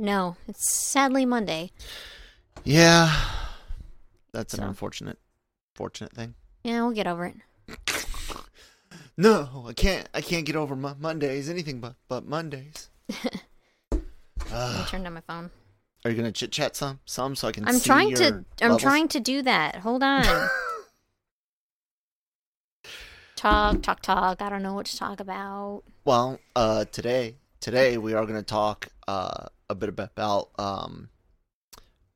[0.00, 1.72] No, it's sadly Monday.
[2.64, 3.14] Yeah,
[4.32, 5.18] that's an unfortunate,
[5.74, 6.34] fortunate thing.
[6.64, 7.36] Yeah, we'll get over it.
[9.16, 10.08] No, I can't.
[10.14, 11.50] I can't get over Mo- Mondays.
[11.50, 12.88] Anything but but Mondays.
[13.92, 15.50] I turned on my phone.
[16.06, 17.68] Are you gonna chit chat some some so I can?
[17.68, 18.44] I'm see trying to.
[18.62, 19.76] I'm trying to do that.
[19.76, 20.24] Hold on.
[23.36, 24.40] talk, talk, talk.
[24.40, 25.82] I don't know what to talk about.
[26.06, 31.08] Well, uh, today today we are gonna talk uh a bit about um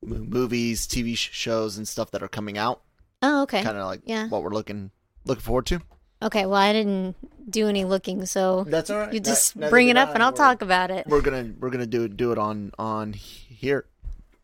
[0.03, 2.81] mo- movies, TV sh- shows, and stuff that are coming out.
[3.21, 3.63] Oh, okay.
[3.63, 4.27] Kind of like Yeah.
[4.27, 4.91] what we're looking
[5.25, 5.81] looking forward to.
[6.21, 6.45] Okay.
[6.45, 7.15] Well, I didn't
[7.49, 9.13] do any looking, so That's all right.
[9.13, 10.13] you just bring it up I.
[10.13, 11.07] and I'll talk about it.
[11.07, 13.85] we're gonna we're gonna do it do it on on here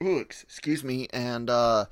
[0.03, 1.85] Ooh, excuse me and uh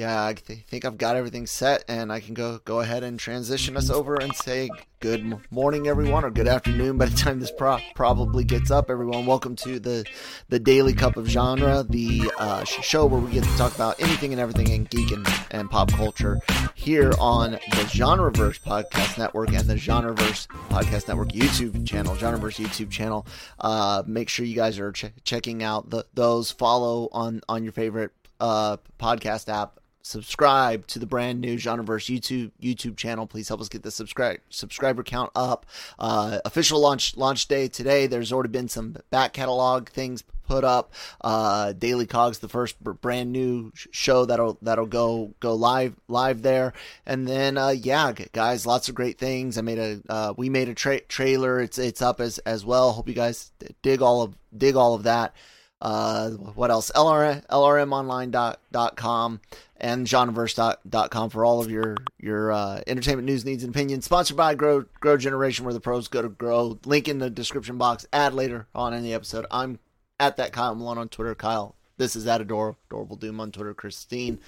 [0.00, 3.18] yeah i th- think i've got everything set and i can go go ahead and
[3.20, 4.70] transition us over and say
[5.00, 9.24] good morning everyone or good afternoon by the time this pro- probably gets up everyone.
[9.24, 10.04] Welcome to the
[10.50, 13.98] the daily cup of genre the uh, sh- show where we get to talk about
[13.98, 16.38] anything and everything in geek and, and pop culture
[16.74, 22.90] here on the genreverse podcast network and the genreverse podcast network youtube channel genreverse youtube
[22.90, 23.26] channel.
[23.58, 26.50] Uh, make sure you guys are ch- checking out the, those.
[26.50, 32.50] Follow on on your favorite uh, podcast app subscribe to the brand new genreverse youtube
[32.60, 33.26] youtube channel.
[33.26, 35.66] Please help us get the subscribe subscriber count up.
[35.98, 38.06] Uh, official launch launch day today.
[38.06, 40.92] There's already been some back catalog things put up.
[41.20, 46.72] Uh daily cogs the first brand new show that'll that'll go go live live there.
[47.06, 49.56] And then uh yeah guys lots of great things.
[49.58, 51.60] I made a uh we made a tra- trailer.
[51.60, 52.92] It's it's up as as well.
[52.92, 55.34] Hope you guys dig all of dig all of that
[55.80, 56.90] uh what else?
[56.94, 59.40] LR, lrmonline.com
[59.78, 64.04] and genreverse.com for all of your your uh, entertainment news needs and opinions.
[64.04, 66.78] Sponsored by grow grow generation where the pros go to grow.
[66.84, 68.06] Link in the description box.
[68.12, 69.46] Add later on in the episode.
[69.50, 69.78] I'm
[70.18, 71.34] at that kyle malone on twitter.
[71.34, 74.38] Kyle this is at ador adorable doom on twitter christine.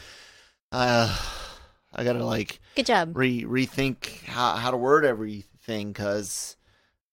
[0.70, 1.18] Uh
[1.94, 3.16] i gotta like Good job.
[3.16, 6.56] re rethink how, how to word everything because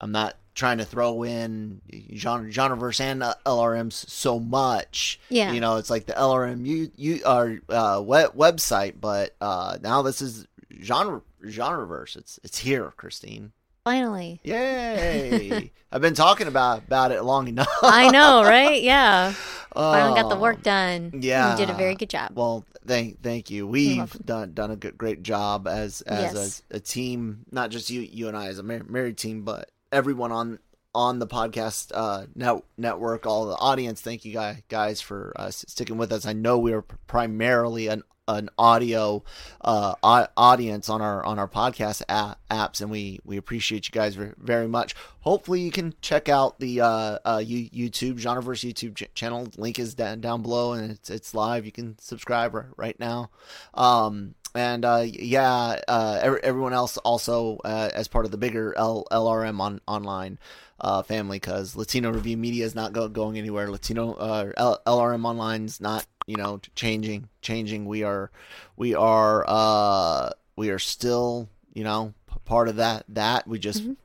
[0.02, 1.82] I'm not trying to throw in
[2.16, 5.20] genre genreverse and uh, LRMs so much.
[5.30, 5.52] Yeah.
[5.54, 10.02] You know, it's like the LRM you you are uh, web, website, but uh, now
[10.04, 10.46] this is
[10.84, 12.16] genre genreverse.
[12.18, 13.54] It's it's here, Christine.
[13.86, 14.40] Finally.
[14.44, 15.72] Yay!
[15.92, 17.68] I've been talking about about it long enough.
[17.82, 18.84] I know, right?
[18.84, 19.34] Yeah.
[19.74, 21.12] Finally got the work done.
[21.22, 21.52] yeah.
[21.52, 22.32] You did a very good job.
[22.36, 23.66] Well, thank thank you.
[23.66, 26.62] We've done done a good, great job as as Yes.
[26.72, 29.72] a, a team, not just you you and I as a mar- married team, but
[29.92, 30.60] everyone on
[30.96, 34.02] on the podcast uh, net, network, all the audience.
[34.02, 36.26] Thank you guys guys for uh, sticking with us.
[36.26, 39.24] I know we are primarily an an audio
[39.62, 42.04] uh, au- audience on our on our podcast
[42.52, 44.96] apps, and we we appreciate you guys very much.
[45.22, 49.48] Hopefully, you can check out the uh, uh, you- YouTube Genreverse YouTube ch- channel.
[49.58, 51.66] Link is down down below, and it's it's live.
[51.66, 53.32] You can subscribe right now.
[53.74, 58.74] Um, and uh, yeah, uh, ev- everyone else also uh, as part of the bigger
[58.78, 60.40] L- LRM on online
[60.82, 63.70] uh, family because Latino Review Media is not go- going anywhere.
[63.70, 67.86] Latino uh, L- LRM Online's not you know changing changing.
[67.86, 68.32] We are
[68.78, 73.84] we are uh, we are still you know p- part of that that we just
[73.84, 73.96] Mhm.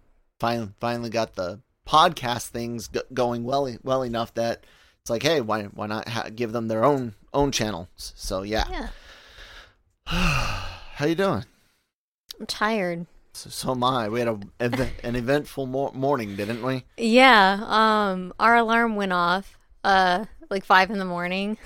[0.41, 4.65] finally finally got the podcast things going well well enough that
[5.03, 8.65] it's like hey why why not ha- give them their own own channels so yeah,
[8.71, 8.89] yeah.
[10.07, 11.45] how you doing
[12.39, 13.07] I'm tired.
[13.33, 14.39] so, so am I we had a
[15.03, 17.61] an eventful mor- morning didn't we Yeah.
[17.67, 21.57] Um our alarm went off uh like five in the morning.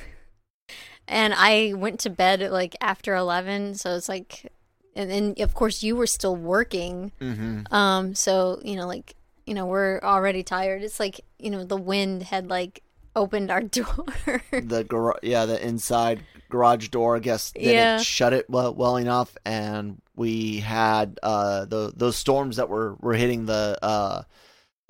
[1.10, 4.52] And I went to bed at like after eleven, so it's like
[4.94, 7.12] and then of course you were still working.
[7.20, 9.14] mm-hmm Um so, you know, like
[9.46, 10.82] you know, we're already tired.
[10.82, 12.82] It's like, you know, the wind had like
[13.16, 14.04] opened our door.
[14.52, 17.98] the gar- yeah the inside garage door i guess didn't Yeah.
[17.98, 23.14] shut it well, well enough and we had uh the those storms that were were
[23.14, 24.22] hitting the uh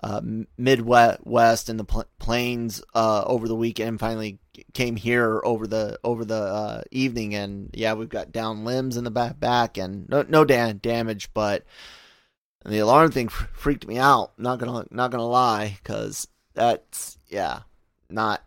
[0.03, 0.21] uh
[0.57, 4.39] midwest and the pl- plains uh over the weekend finally
[4.73, 9.05] came here over the over the uh evening and yeah we've got down limbs in
[9.05, 11.65] the back back and no no da- damage but
[12.65, 17.61] the alarm thing freaked me out not gonna not gonna lie because that's yeah
[18.11, 18.43] not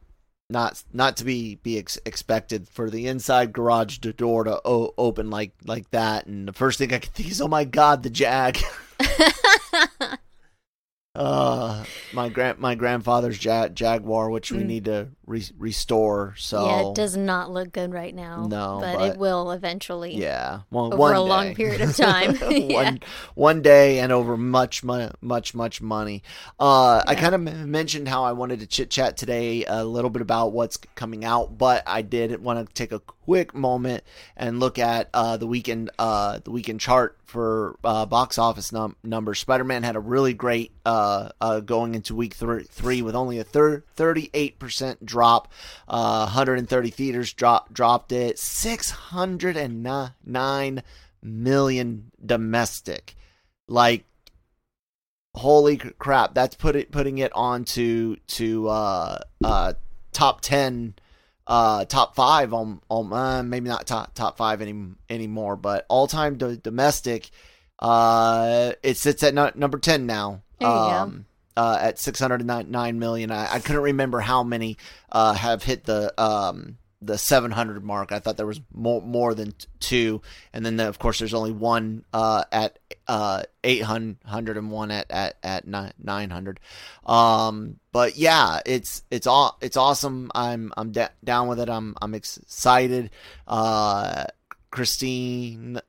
[0.51, 5.29] not not to be be ex- expected for the inside garage door to o- open
[5.29, 6.25] like like that.
[6.27, 8.59] And the first thing I could think is, oh my god, the Jag.
[11.13, 14.65] uh my grand my grandfather's ja- jaguar which we Mm.
[14.65, 18.45] need to re- restore so yeah, it does not look good right now.
[18.49, 20.15] No, but, but- it will eventually.
[20.15, 22.37] yeah one, Over a long period of time.
[22.51, 22.73] Yeah.
[22.75, 22.99] one
[23.35, 26.23] one day and over much much much much money
[26.61, 30.09] uh i kind of m- mentioned how i wanted to chit chat today a little
[30.09, 34.03] bit about what's coming out but i did want to take a quick moment
[34.37, 38.95] and look at uh the weekend uh the weekend chart for uh box office num-
[39.03, 41.00] numbers spider-man had a really great uh
[41.39, 45.51] uh going into week thr- three with only a thir- 38% drop
[45.87, 50.83] uh 130 theaters drop dropped it 609
[51.23, 53.15] million domestic.
[53.67, 54.05] Like
[55.35, 59.73] holy crap, that's put it putting it onto to uh uh
[60.11, 60.95] top 10
[61.47, 64.75] uh top 5 on on uh, maybe not top top 5 any
[65.09, 67.29] anymore, but all-time do- domestic
[67.79, 70.41] uh it sits at nu- number 10 now.
[70.61, 70.79] There you go.
[70.79, 71.25] um
[71.57, 73.31] uh, at 609 million.
[73.31, 74.77] I, I couldn't remember how many
[75.11, 78.11] uh, have hit the um, the 700 mark.
[78.11, 80.21] I thought there was more more than two,
[80.53, 85.35] and then of course there's only one uh, at uh, 800 and one at at
[85.43, 86.59] at 900.
[87.05, 90.31] Um, but yeah, it's it's all it's awesome.
[90.33, 90.91] I'm I'm
[91.23, 91.69] down with it.
[91.69, 93.09] I'm I'm excited.
[93.47, 94.25] Uh,
[94.69, 95.81] Christine,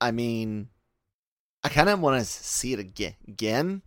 [0.00, 0.68] I mean,
[1.64, 3.82] I kind of want to see it again again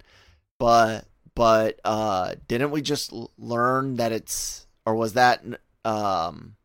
[0.60, 1.06] but
[1.36, 5.44] but uh didn't we just learn that it's or was that
[5.84, 6.56] um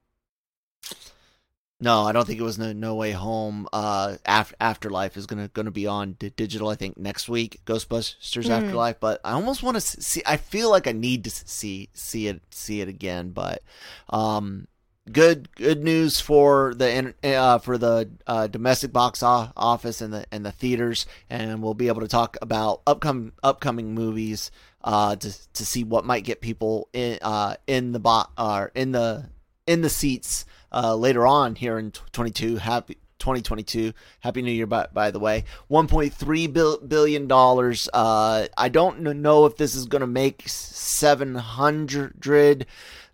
[1.81, 5.49] no i don't think it was no, no way home uh Af- afterlife is gonna
[5.49, 8.53] gonna be on d- digital i think next week ghostbusters Hmm.
[8.53, 12.29] afterlife but i almost want to see i feel like i need to see see
[12.29, 13.63] it see it again but
[14.11, 14.67] um
[15.13, 20.45] good good news for the uh, for the uh, domestic box office and the and
[20.45, 24.51] the theaters, and we'll be able to talk about upcoming upcoming movies
[24.85, 28.93] uh, to to see what might get people in uh, in the bo- uh, in
[28.93, 29.29] the
[29.67, 32.57] in the seats uh, later on here in 22.
[32.57, 33.93] Happy 2022.
[34.21, 35.45] Happy New Year, by, by the way.
[35.71, 37.89] 1.3 billion dollars.
[37.93, 42.67] Uh, I don't know if this is going to make 700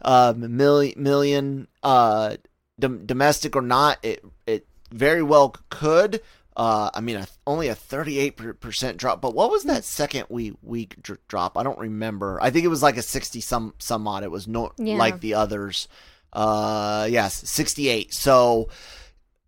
[0.03, 2.37] uh, million million uh,
[2.79, 3.99] dom- domestic or not.
[4.03, 6.21] It it very well could.
[6.57, 9.21] Uh, I mean, a, only a 38% drop.
[9.21, 11.59] But what was that second week week dr- drop?
[11.59, 12.39] I don't remember.
[12.41, 14.23] I think it was like a 60 some some odd.
[14.23, 14.97] It was not Yeah.
[14.97, 15.87] like the others.
[16.33, 18.15] Uh, yes, 68.
[18.15, 18.71] So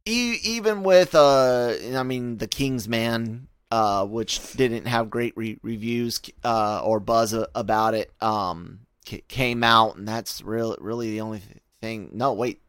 [0.04, 5.58] e- even with uh, I mean, the King's Man, uh, which didn't have great re-
[5.62, 8.80] reviews uh, or buzz a- about it, um,
[9.28, 11.42] came out, and that's really really the only
[11.80, 12.10] thing.
[12.12, 12.62] No, wait,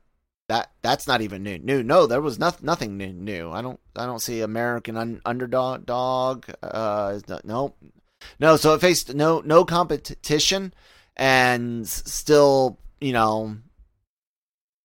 [0.48, 1.58] that that's not even new.
[1.60, 3.14] New, no, there was nothing nothing new.
[3.14, 3.52] New.
[3.52, 6.46] I don't I don't see American un- underdog dog.
[6.62, 7.76] Uh, no,
[8.40, 8.58] no.
[8.58, 10.74] So it faced no no competition,
[11.16, 13.58] and still, you know,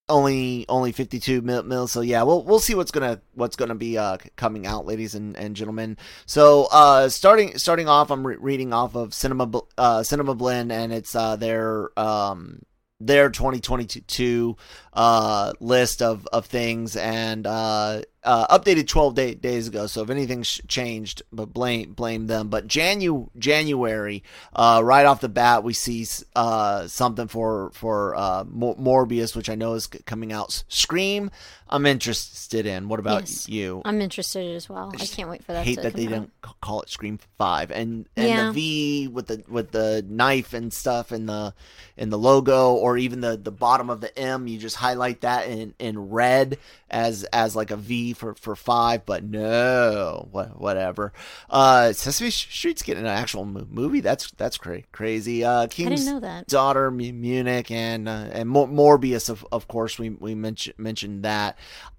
[0.08, 4.18] only only 52 mil, so yeah we'll we'll see what's gonna what's gonna be uh
[4.36, 5.96] coming out ladies and, and gentlemen.
[6.26, 10.92] So uh starting starting off i'm re- reading off of cinema uh cinema blend and
[10.92, 12.60] it's uh their um
[13.00, 14.56] their 2022
[14.92, 19.86] uh list of of things and uh uh, updated 12 day, days ago.
[19.86, 22.48] So if anything's changed, but blame blame them.
[22.48, 24.22] But Janu January,
[24.54, 29.50] uh, right off the bat, we see uh, something for for uh, Mor- Morbius, which
[29.50, 30.64] I know is coming out.
[30.68, 31.30] Scream,
[31.68, 32.88] I'm interested in.
[32.88, 33.48] What about Yes.
[33.48, 33.82] you?
[33.84, 34.90] I'm interested as well.
[34.92, 35.64] I, just can't wait for that.
[35.64, 36.10] hate that they out.
[36.10, 38.46] don't call it Scream Five, and and Yeah.
[38.46, 41.54] the V with the with the knife and stuff in the
[41.96, 44.46] in the logo, or even the the bottom of the M.
[44.46, 46.58] You just highlight that in in red
[46.90, 51.12] as as like a V for for five, but no, what whatever.
[51.50, 54.00] Uh, Sesame Street's getting an actual movie.
[54.00, 55.44] That's that's cra- crazy.
[55.44, 56.46] Uh, King's didn't know that.
[56.46, 61.24] daughter Mu- Munich and uh, and Mor- Morbius of of course we we mentioned mentioned
[61.24, 61.58] that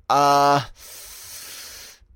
[0.09, 0.61] uh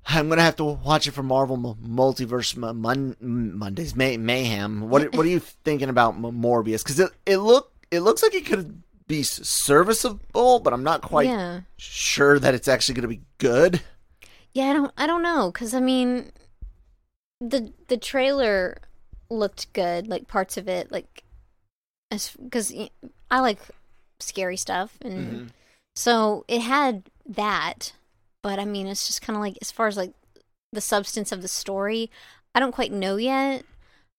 [0.06, 4.88] I'm gonna have to watch it for Marvel Mu- Multiverse Mo- Mon- Mondays May- Mayhem.
[4.88, 6.82] What what are you thinking about Morbius?
[6.82, 11.26] Because it it look it looks like it could be serviceable, but I'm not quite
[11.26, 11.60] yeah.
[11.76, 13.80] sure that it's actually gonna be good.
[14.52, 16.32] Yeah, I don't I don't know cuz I mean
[17.40, 18.78] the the trailer
[19.30, 21.24] looked good, like parts of it like
[22.10, 22.72] as cuz
[23.30, 23.60] I like
[24.18, 25.46] scary stuff and Mm-hmm.
[25.96, 27.92] so it had that,
[28.42, 30.12] but I mean it's just kind of like as far as like
[30.72, 32.10] the substance of the story,
[32.54, 33.64] I don't quite know yet.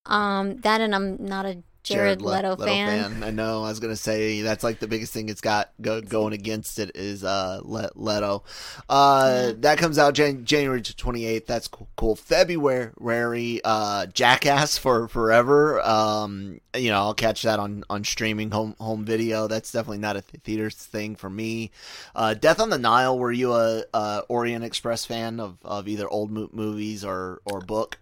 [0.06, 3.24] Um that and I'm not a Jared, Le- Leto, fan.
[3.24, 3.64] I know.
[3.64, 6.92] I was gonna say that's like the biggest thing it's got go- going against it
[6.96, 8.44] is uh Le- Leto.
[8.88, 11.48] Uh, that comes out Jan- January twenty eighth.
[11.48, 11.88] That's cool.
[11.96, 12.16] cool.
[12.16, 15.82] February, uh, Jackass for forever.
[15.82, 19.48] Um, you know, I'll catch that on on streaming home home video.
[19.48, 21.72] That's definitely not a th- theater thing for me.
[22.16, 23.18] Uh, Death on the Nile.
[23.18, 27.60] Were you a, a Orient Express fan of of either old mo- movies or or
[27.62, 27.98] book?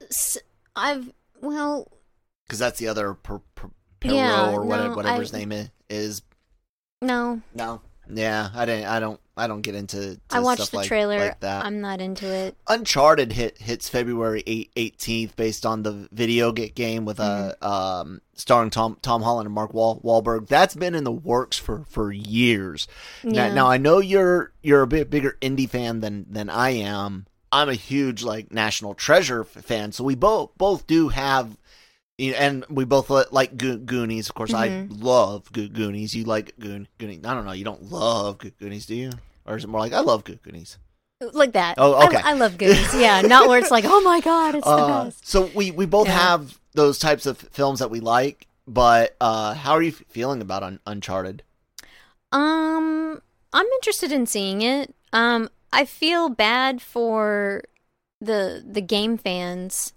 [0.75, 1.91] I've well,
[2.49, 3.69] Because that's the other per, per,
[4.01, 5.51] Poirot Yeah, or whatever, no, whatever I- his name
[5.89, 6.21] is.
[7.01, 7.41] no.
[7.53, 7.81] No.
[8.11, 8.85] Yeah, I didn't.
[8.87, 9.19] I don't.
[9.37, 10.15] I don't get into.
[10.15, 11.19] to I watched the like, trailer.
[11.19, 11.63] like that.
[11.63, 12.57] I'm not into it.
[12.67, 14.43] Uncharted hit hits February
[14.75, 17.65] eighteenth, based on the video game with uh, Mm-hmm.
[17.71, 20.47] um starring Tom Tom Holland and Mark Wal- Wahlberg.
[20.47, 22.87] That's been in the works for for years.
[23.23, 23.53] Now, Yeah.
[23.53, 27.27] now I know you're you're a bit bigger indie fan than than I am.
[27.51, 31.58] I'm a huge like National Treasure fan, so we both both do have.
[32.19, 34.27] And we both like Go- Goonies.
[34.29, 35.01] Of course, I Mhm.
[35.03, 36.13] love Go- Goonies.
[36.13, 37.21] You like Goon- Goonies?
[37.25, 37.53] I don't know.
[37.53, 39.11] You don't love Go- Goonies, do you?
[39.45, 40.77] Or is it more like I love Go- Goonies?
[41.33, 41.75] Like that.
[41.77, 42.17] Oh, I- okay.
[42.23, 42.93] I, love Goonies.
[42.93, 45.27] Yeah, not where it's like, oh my god, it's the Uh, best.
[45.27, 46.17] so we we both Yeah.
[46.17, 50.63] have those types of films that we like, but uh, how are you feeling about
[50.63, 51.43] Un- Uncharted?
[52.31, 53.21] Um,
[53.53, 54.93] I'm interested in seeing it.
[55.11, 57.63] Um, I feel bad for
[58.21, 59.93] the the game fans,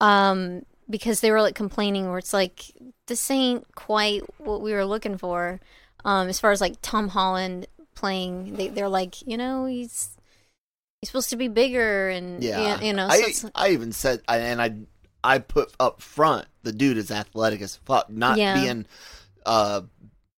[0.00, 2.70] um, because they were like complaining where it's like
[3.06, 5.60] this ain't quite what we were looking for.
[6.04, 10.16] Um, as far as like Tom Holland playing, they they're like, you know, he's
[11.00, 14.20] he's supposed to be bigger and Yeah, you, you know, so I I even said,
[14.28, 14.74] I- and I
[15.22, 18.10] I put up front the dude is athletic as fuck.
[18.10, 18.54] Not Yeah.
[18.54, 18.86] being
[19.46, 19.82] uh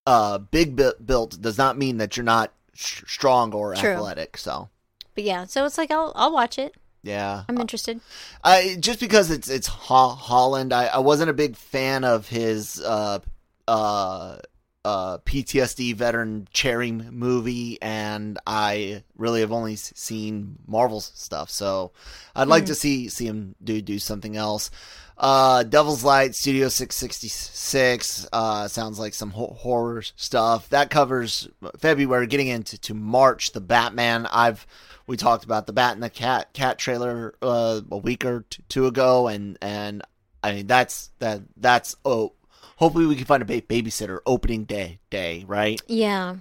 [0.06, 3.90] uh big built does not mean that you're not sh- strong or True.
[3.90, 4.36] athletic.
[4.36, 4.68] So
[5.14, 6.74] but yeah, so it's like I'll I'll watch it.
[7.06, 8.00] Yeah, I'm interested.
[8.44, 12.80] I just because it's it's Ho- Holland, I, I wasn't a big fan of his
[12.80, 13.20] uh
[13.68, 14.38] uh
[14.84, 21.92] uh PTSD veteran Cherry movie, and I really have only seen Marvel stuff, so
[22.34, 22.66] I'd like Mhm.
[22.68, 24.70] to see see him do do something else.
[25.18, 30.68] Uh, Devil's Light Studio Six Sixty Six uh, sounds like some ho- horror stuff.
[30.68, 31.48] That covers
[31.78, 33.52] February, getting into to March.
[33.52, 34.26] The Batman.
[34.26, 34.66] I've
[35.06, 38.62] we talked about the Bat and the Cat Cat trailer uh, a week or t-
[38.68, 40.02] two ago, and and
[40.42, 42.32] I mean that's that that's oh.
[42.78, 45.80] Hopefully we can find a ba- babysitter opening day day right.
[45.86, 46.36] Yeah.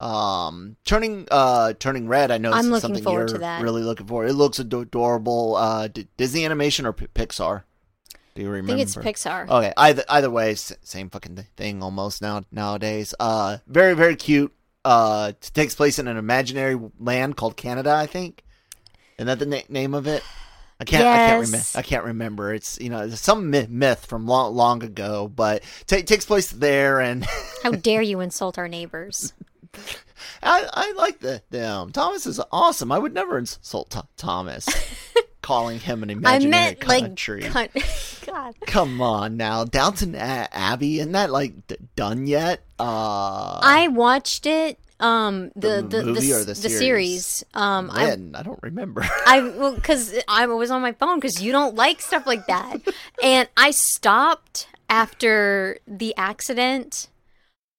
[0.00, 2.32] Um, turning uh turning red.
[2.32, 3.62] I know I'm looking something forward you're to that.
[3.62, 4.26] really looking for.
[4.26, 5.54] It looks ado- adorable.
[5.54, 7.62] Uh, D- Disney Animation or P- Pixar?
[8.34, 8.72] Do you remember?
[8.72, 9.48] I think it's Pixar.
[9.48, 13.14] Okay, either either way, same fucking thing almost now nowadays.
[13.20, 14.52] Uh, very very cute.
[14.84, 18.42] Uh, takes place in an imaginary land called Canada, I think.
[19.16, 20.22] Isn't that the na- name of it?
[20.80, 21.04] I can't.
[21.04, 21.66] I can't remember.
[21.76, 22.54] I can't remember.
[22.54, 26.98] It's you know some myth, myth from long long ago, but ta takes place there,
[27.00, 27.24] and
[27.62, 29.32] How dare you insult our neighbors?
[30.42, 31.92] I I like the them.
[31.92, 32.90] Thomas is awesome.
[32.90, 34.66] I would never insult Th- Thomas,
[35.42, 37.42] calling him an I imaginary meant like country.
[37.42, 38.26] cunt.
[38.26, 38.54] God.
[38.66, 42.62] Come on now, Downton A- Abbey, isn't that like d- done yet?
[42.78, 44.78] Uh, I watched it.
[45.00, 46.78] Um, the The the movie the, or the the series?
[46.78, 47.44] series.
[47.54, 49.04] Um, I when I don't remember.
[49.26, 52.76] I well because I was on my phone because you don't like stuff like that,
[53.22, 57.08] and I stopped after the accident.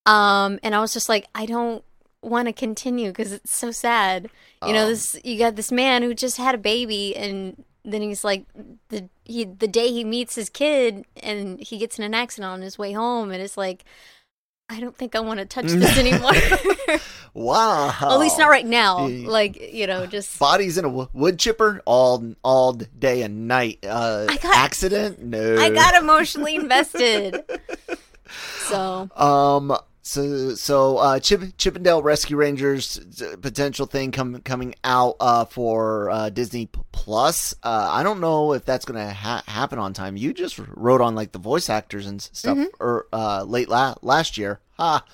[0.05, 1.81] Um, and I was just like, I don't
[2.23, 4.29] want to continue because it's so sad.
[4.65, 4.89] You know, Oh.
[4.89, 8.45] this you got this man who just had a baby, and then he's like
[8.89, 12.61] the he the day he meets his kid, and he gets in an accident on
[12.61, 13.83] his way home, and it's like.
[14.69, 16.31] I don't think I want to touch this anymore.
[17.33, 17.93] wow.
[18.01, 19.05] At least not right now.
[19.07, 23.79] Like you know, just Bodies in a wood chipper all all day and night.
[23.83, 25.21] Uh, I got- accident?
[25.21, 25.57] No.
[25.59, 27.43] I got emotionally invested.
[28.69, 29.77] So Um.
[30.05, 36.09] So so uh, Chip, Chippendale Rescue Rangers uh, potential thing com- coming out uh, for
[36.09, 37.55] uh, Disney Plus.
[37.63, 40.17] Uh, I don't know if that's gonna ha- happen on time.
[40.17, 44.37] You just wrote on like the voice actors and stuff or uh, late la- last
[44.37, 44.59] year.
[44.77, 45.05] Ha.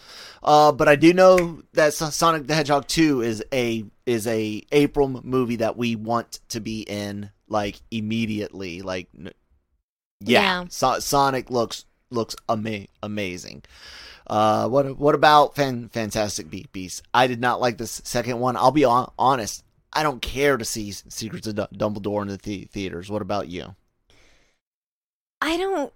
[0.41, 5.07] Uh, but I do know that Sonic the Hedgehog two is a is a April
[5.23, 8.81] movie that we want to be in like immediately.
[8.81, 9.29] Like, yeah,
[10.21, 10.65] Yeah.
[10.69, 13.61] So- Sonic looks looks ama- amazing.
[14.29, 17.01] Uh, what what about Fan, Fantastic Be- Beasts?
[17.13, 18.55] I did not like this second one.
[18.55, 19.63] I'll be on, honest.
[19.91, 23.09] I don't care to see Secrets of Du- Dumbledore in the, the theaters.
[23.09, 23.75] What about you?
[25.41, 25.91] I don't.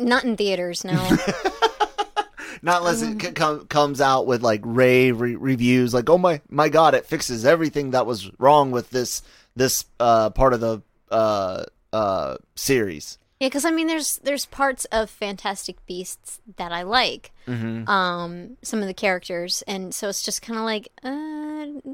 [0.00, 0.92] Not in theaters, no.
[2.62, 6.18] not unless Um, it c- com- comes out with like rave re- reviews, like oh
[6.18, 9.22] my my god, it fixes everything that was wrong with this
[9.54, 13.18] this uh, part of the uh, uh, series.
[13.40, 17.88] Yeah, because I mean, there's there's parts of Fantastic Beasts that I like, Mm-hmm.
[17.88, 21.92] um, some of the characters, and so it's just kind of like, uh,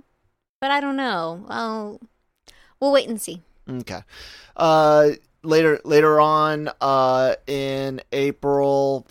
[0.61, 1.45] but I don't know.
[1.49, 2.01] Well,
[2.81, 3.43] we'll wait and see.
[3.69, 4.03] Okay.
[4.57, 5.11] Uh,
[5.43, 9.07] later later on, uh, in April,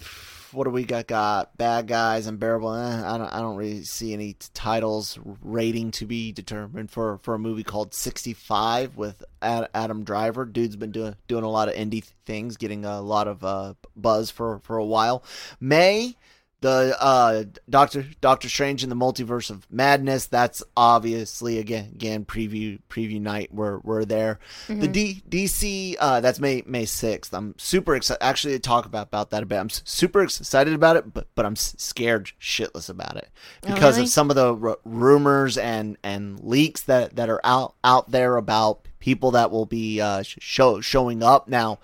[0.53, 1.08] what do we got?
[1.08, 2.74] Got bad guys, unbearable.
[2.74, 7.34] Eh, I don't I don't really see any titles rating to be determined for for
[7.34, 10.46] a movie called Sixty Five with Ad, Adam Driver.
[10.46, 14.31] Dude's been doing doing a lot of indie things, getting a lot of uh buzz
[14.31, 15.24] for for a while.
[15.60, 16.15] May
[16.62, 20.27] the uh Doctor Doctor Strange in the Multiverse of Madness.
[20.27, 23.50] That's obviously again again preview preview night.
[23.51, 24.39] We're we're there.
[24.68, 27.34] The D, DC uh that's May May sixth.
[27.34, 28.24] I'm super excited.
[28.24, 29.58] Actually, to talk about about that a bit.
[29.58, 33.30] I'm super excited about it, but but I'm scared shitless about it
[33.68, 34.03] Oh, because really?
[34.06, 38.38] of some of the r- rumors and and leaks that that are out out there
[38.38, 41.80] about people that will be uh sh- show showing up now.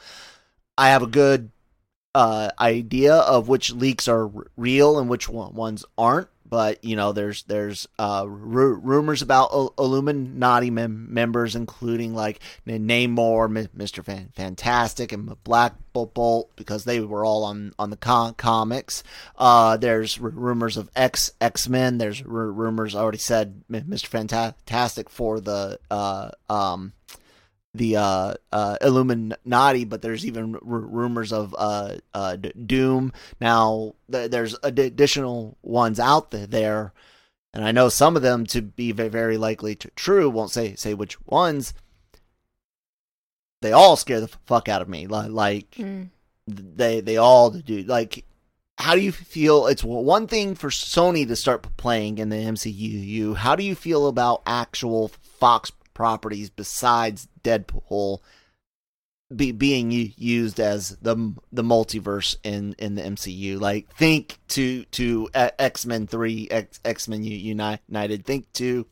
[0.77, 1.49] I have a good
[2.17, 6.29] uh, idea of which leaks are r- real and which one- ones aren't.
[6.49, 12.39] But you know, there's there's uh, ru- rumors about Il- Illuminati mem- members, including like
[12.65, 17.89] N- Namor, M- Mister Fan- Fantastic, and Black Bolt- because they were all on on
[17.89, 19.03] the con- comics.
[19.37, 21.97] Uh, there's r- rumors of X X Men.
[21.97, 26.93] There's r- rumors I already said Mister Fantastic for the uh, um
[27.77, 33.13] the uh, uh, Illuminati, but there's even r- rumors of uh, uh, D- Doom.
[33.39, 36.93] Now th- there's ad- additional ones out th- there,
[37.53, 40.29] and I know some of them to be very likely to- true.
[40.29, 41.73] Won't say say which ones.
[43.61, 45.07] They all scare the fuck out of me.
[45.07, 46.09] Like Mm.
[46.47, 47.83] they they all do.
[47.83, 48.23] Like,
[48.77, 49.65] how do you feel?
[49.67, 53.35] It's one thing for Sony to start playing in the MCU.
[53.35, 55.07] How do you feel about actual
[55.39, 58.19] Fox properties besides Deadpool
[59.35, 63.59] be, being used as the the multiverse in, in the MCU?
[63.59, 68.25] Like, think to to X Men Three, X Men United.
[68.25, 68.85] Think to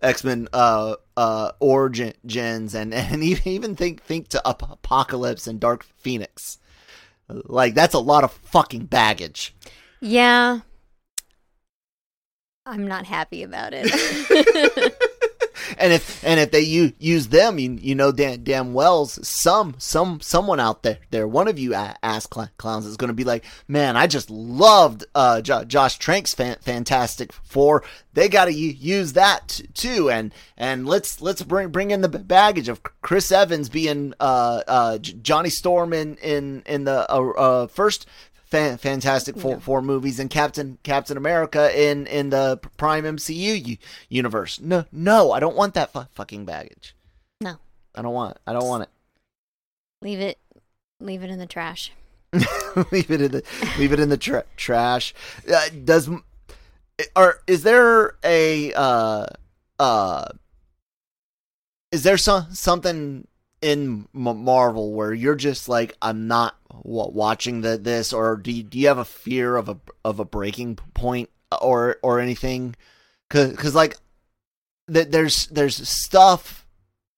[0.00, 5.82] X Men uh uh origins and and even even think think to Apocalypse and Dark
[5.82, 6.58] Phoenix.
[7.28, 9.56] Like that's a lot of fucking baggage.
[10.00, 10.60] Yeah,
[12.64, 14.92] I'm not happy about it.
[15.78, 19.74] and if and if they u- use them, you you know damn, damn well some
[19.78, 23.24] some someone out there there one of you ass cl- clowns is going to be
[23.24, 27.84] like, man, I just loved uh, Jo- Josh Trank's fan- Fantastic Four.
[28.14, 32.00] They got to u- use that t- too, and and let's let's bring bring in
[32.02, 37.10] the baggage of Chris Evans being uh, uh, J- Johnny Storm in in in the
[37.12, 38.06] uh, uh, first.
[38.52, 43.78] Fan, Fantastic Four, four movies and Captain Captain America in in the Prime MCU
[44.10, 44.60] universe.
[44.60, 46.94] No, no, I don't want that fu- fucking baggage.
[47.40, 47.56] No.
[47.94, 48.36] I don't want.
[48.36, 48.42] It.
[48.46, 48.90] I don't want it.
[50.02, 50.38] leave it,
[51.00, 51.92] leave it in the trash.
[52.92, 53.42] leave it in the
[53.78, 55.14] leave it in the tra- trash.
[55.50, 56.10] Uh, does
[57.16, 59.26] or is there a uh
[59.78, 60.26] uh
[61.90, 63.26] is there some something
[63.62, 68.78] in Marvel where you're just like I'm not watching the this or do you, do
[68.78, 71.28] you have a fear of a of a breaking point
[71.60, 72.74] or or anything
[73.30, 73.96] cuz cuz like
[74.92, 76.66] th- there's there's stuff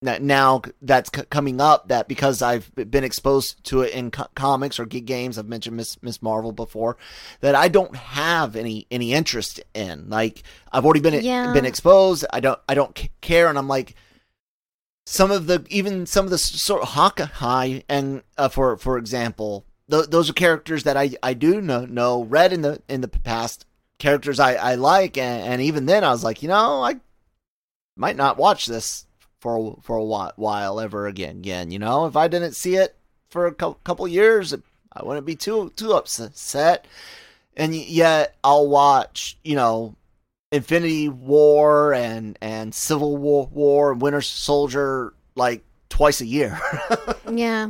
[0.02, 4.26] that now that's c- coming up that because I've been exposed to it in co-
[4.34, 6.98] comics or g- games I've mentioned Miss Miss Marvel before
[7.40, 11.52] that I don't have any any interest in like I've already been Yeah.
[11.54, 13.94] been exposed I don't I don't c- care and I'm like
[15.06, 19.64] some of the even some of the sort of Hawkeye and uh, for for example,
[19.90, 23.08] th- those are characters that I I do know know read in the in the
[23.08, 23.66] past
[23.98, 26.96] characters I I like and, and even then I was like you know I
[27.96, 29.06] might not watch this
[29.40, 32.06] for for a whi- while ever again again you know?
[32.06, 32.96] If I didn't see it
[33.28, 34.54] for a cou- couple years
[34.92, 36.86] I wouldn't be too too upset.
[37.56, 39.96] And yet I'll watch you know
[40.54, 46.58] Infinity War and and Civil War, War and Winter Soldier like twice a year.
[47.30, 47.68] Yeah.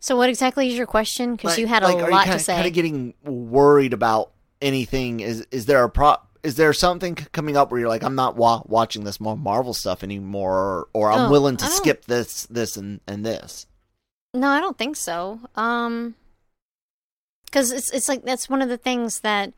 [0.00, 1.36] So, what exactly is your question?
[1.36, 2.54] Because Like- you had a like, lot kinda, to say.
[2.54, 5.20] Kind of getting worried about anything.
[5.20, 6.16] Is is there a pro?
[6.42, 9.72] Is there something coming up where you're like, I'm not wa- watching this more Marvel
[9.74, 13.66] stuff anymore, or, or I'm Oh, willing to skip this, this, and and this?
[14.34, 15.38] No, I don't think so.
[15.54, 16.16] Um,
[17.44, 19.52] because it's it's like that's one of the things that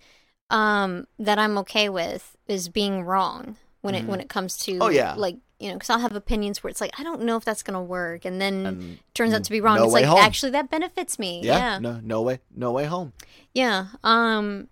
[0.50, 4.08] um that I'm okay with is being wrong when it Mhm.
[4.08, 5.14] when it comes to Oh, yeah.
[5.14, 7.62] like you know because I'll have opinions where it's like I don't know if that's
[7.62, 9.76] gonna work and then turns out to be wrong.
[9.76, 10.18] no it's like home.
[10.18, 11.40] actually that benefits me.
[11.42, 13.12] yeah, Yeah, no, no way, no way home.
[13.54, 13.86] yeah.
[14.02, 14.68] Um,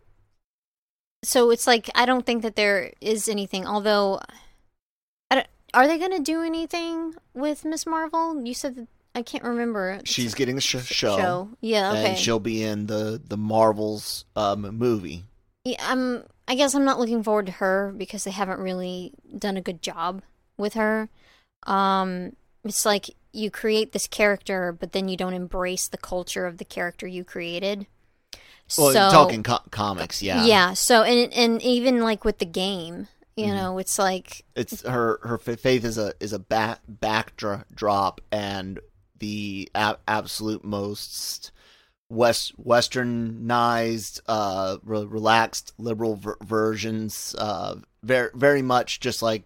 [1.24, 3.66] so it's like I don't think that there is anything.
[3.66, 4.20] Although,
[5.30, 8.44] I don't, are they gonna do anything with Miss Marvel?
[8.44, 10.00] You said that I can't remember.
[10.04, 11.50] She's getting a sh- show, show.
[11.60, 12.06] Yeah, okay.
[12.10, 15.24] and she'll be in the the Marvels um, movie.
[15.64, 16.24] Yeah, I'm.
[16.52, 19.80] I guess I'm not looking forward to her because they haven't really done a good
[19.80, 20.20] job
[20.58, 21.08] with her.
[21.62, 26.58] Um, it's like you create this character, but then you don't embrace the culture of
[26.58, 27.86] the character you created.
[28.76, 30.74] Well, so, talking co- comics, yeah, yeah.
[30.74, 33.54] So and and even like with the game, you Mhm.
[33.54, 38.78] know, it's like It's her her faith is a is a back backdrop, and
[39.18, 41.50] the a- absolute most
[42.12, 47.34] west westernized, uh, re- relaxed liberal ver- versions.
[47.38, 49.44] Uh, very very much just like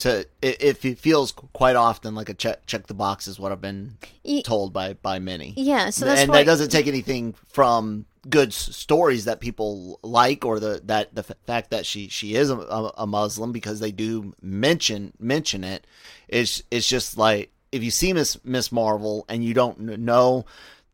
[0.00, 3.60] to it, it feels quite often like a check check the box is what I've
[3.60, 3.98] been
[4.44, 5.54] told by by many.
[5.56, 5.90] yeah.
[5.90, 10.60] So that's and that doesn't take anything from good s- stories that people like or
[10.60, 12.56] the that the f- fact that she she is a,
[12.96, 15.86] a, Muslim because they do mention mention it.
[16.28, 20.44] It's it's just like if you see Miss Miss Marvel and you don't kn- know,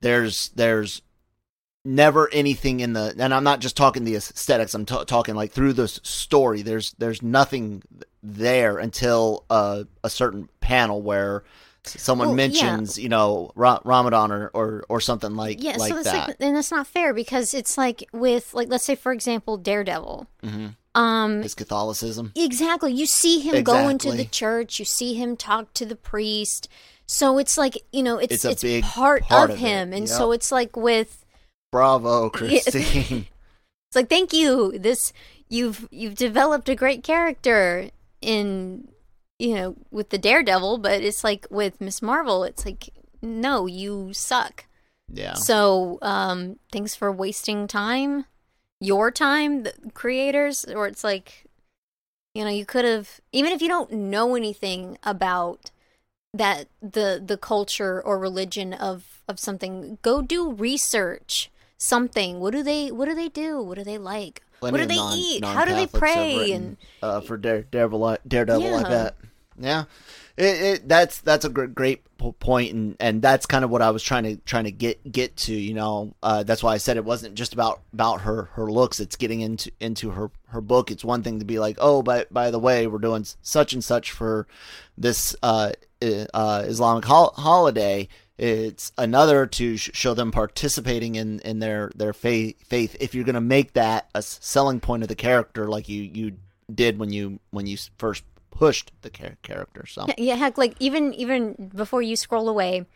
[0.05, 1.03] there's there's
[1.85, 4.75] never anything in the and I'm not just talking the aesthetics.
[4.75, 6.63] I'm ta talking like through the story.
[6.63, 7.83] There's there's nothing
[8.23, 11.45] there until uh, a certain panel where
[11.85, 12.49] someone Well, yeah.
[12.49, 15.77] mentions you know Ra- Ramadan or, or or something like yeah.
[15.77, 16.29] like so that's that.
[16.29, 20.27] like, and that's not fair because it's like with like let's say for example Daredevil.
[20.43, 20.67] Mm-hmm.
[21.01, 22.31] Um, His Catholicism.
[22.37, 22.93] Exactly.
[22.93, 26.69] You see him go into the church, you see him talk to the priest.
[27.07, 29.93] So it's like, you know, it's It's a it's, big part, part of of him.
[29.93, 31.25] And so it's like with
[31.71, 33.27] Bravo, Christine.
[33.89, 34.79] it's like thank you.
[34.79, 35.13] This
[35.49, 37.91] you've you've developed a great character
[38.21, 38.89] in
[39.39, 42.91] you know, with the Daredevil, but it's like with Miss Marvel, it's like
[43.21, 44.67] no, you suck.
[45.13, 45.35] yeah.
[45.35, 48.27] So, um thanks for wasting time.
[48.81, 51.45] Your time, the creators, or it's like
[52.35, 55.71] you know, you could have even if you don't know anything about
[56.35, 61.51] that the the culture or religion of of something, go do research.
[61.77, 62.41] Something.
[62.41, 63.61] What do they what do they do?
[63.61, 64.43] What do they like?
[64.61, 65.45] Plenty what do they non- eat?
[65.45, 66.39] How do they pray?
[66.39, 68.89] written, And uh, for Dare, Daredevil, like- Daredevil like Yeah.
[68.91, 69.17] that.
[69.57, 69.85] Yeah,
[70.37, 72.03] it, it that's that's a great, great
[72.41, 75.37] point, and and that's kind of what I was trying to trying to get get
[75.39, 75.53] to.
[75.55, 78.99] You know, uh, that's why I said it wasn't just about about her her looks.
[78.99, 80.91] It's getting into into her her book.
[80.91, 83.85] It's one thing to be like, oh, by by the way, we're doing such and
[83.85, 84.47] such for
[84.99, 85.73] this uh,
[86.35, 88.09] uh, Islamic hol- holiday.
[88.37, 92.57] It's another to sh- show them participating in, in their their faith.
[92.67, 92.97] Faith.
[93.01, 96.33] If you're going to make that a selling point of the character, like you, you
[96.73, 99.87] did when you when you first pushed the char- character.
[99.87, 102.87] So yeah, heck, like even even before you scroll away,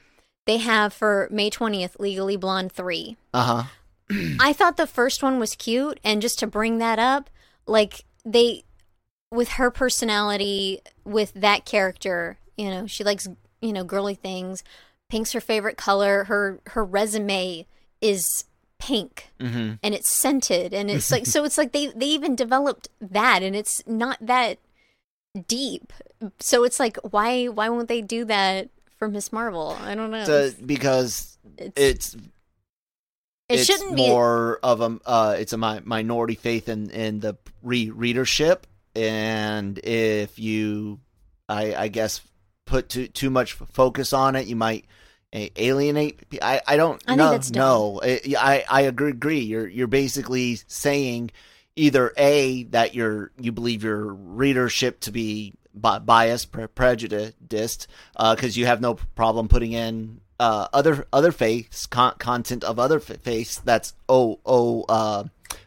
[0.46, 3.16] they have for May twentieth, Legally Blonde three.
[3.32, 3.64] uh huh.
[4.40, 7.28] I thought the first one was cute, and just to bring that up,
[7.66, 8.64] like they,
[9.30, 13.26] with her personality, with that character, you know, she likes
[13.62, 14.62] you know girly things.
[15.08, 16.24] Pink's her favorite color.
[16.24, 17.66] Her her resume
[18.02, 18.44] is
[18.78, 19.74] pink, Mm-hmm.
[19.82, 21.44] and it's scented, and it's like so.
[21.44, 24.58] It's like they they even developed that, and it's not that
[25.46, 25.92] deep.
[26.40, 28.68] So it's like why why won't they do that
[28.98, 29.76] for Miss Marvel?
[29.80, 30.24] I don't know.
[30.24, 32.20] So, because it's, it's it
[33.48, 37.36] it's shouldn't be more of a uh, it's a mi- minority faith in in the
[37.62, 41.00] re- readership, and if you,
[41.48, 42.20] I I guess,
[42.68, 44.84] put too too much focus on it, you might
[45.32, 46.28] alienate.
[46.30, 49.10] pe- I I don't I that's no, I, I I agree.
[49.10, 49.40] Agree.
[49.40, 51.30] You're you're basically saying
[51.76, 58.56] either a that you're you believe your readership to be bi- biased, pre- prejudiced, because
[58.56, 63.18] you have no problem putting in uh, other other faiths con- content of other fa-
[63.18, 65.24] faiths that's oh oh uh,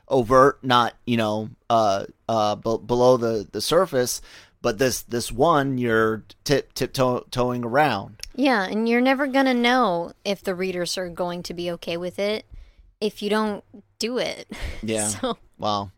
[0.08, 4.22] overt, not you know uh, uh, b- below the, the surface.
[4.62, 8.22] But this this one you're tip tiptoeing around.
[8.36, 11.98] Yeah, and you're never going to know if the readers are going to be okay
[11.98, 12.46] with it
[13.02, 13.64] if you don't
[14.00, 14.48] do it.
[14.84, 15.08] Yeah.
[15.08, 15.92] so, Well,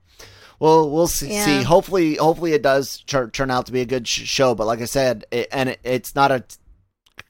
[0.59, 1.33] well, we'll see.
[1.33, 1.45] Yeah.
[1.45, 1.63] see.
[1.63, 4.55] Hopefully, hopefully it does tur- turn out to be a good sh- show.
[4.55, 6.55] But like I said, it, and it, it's not a t-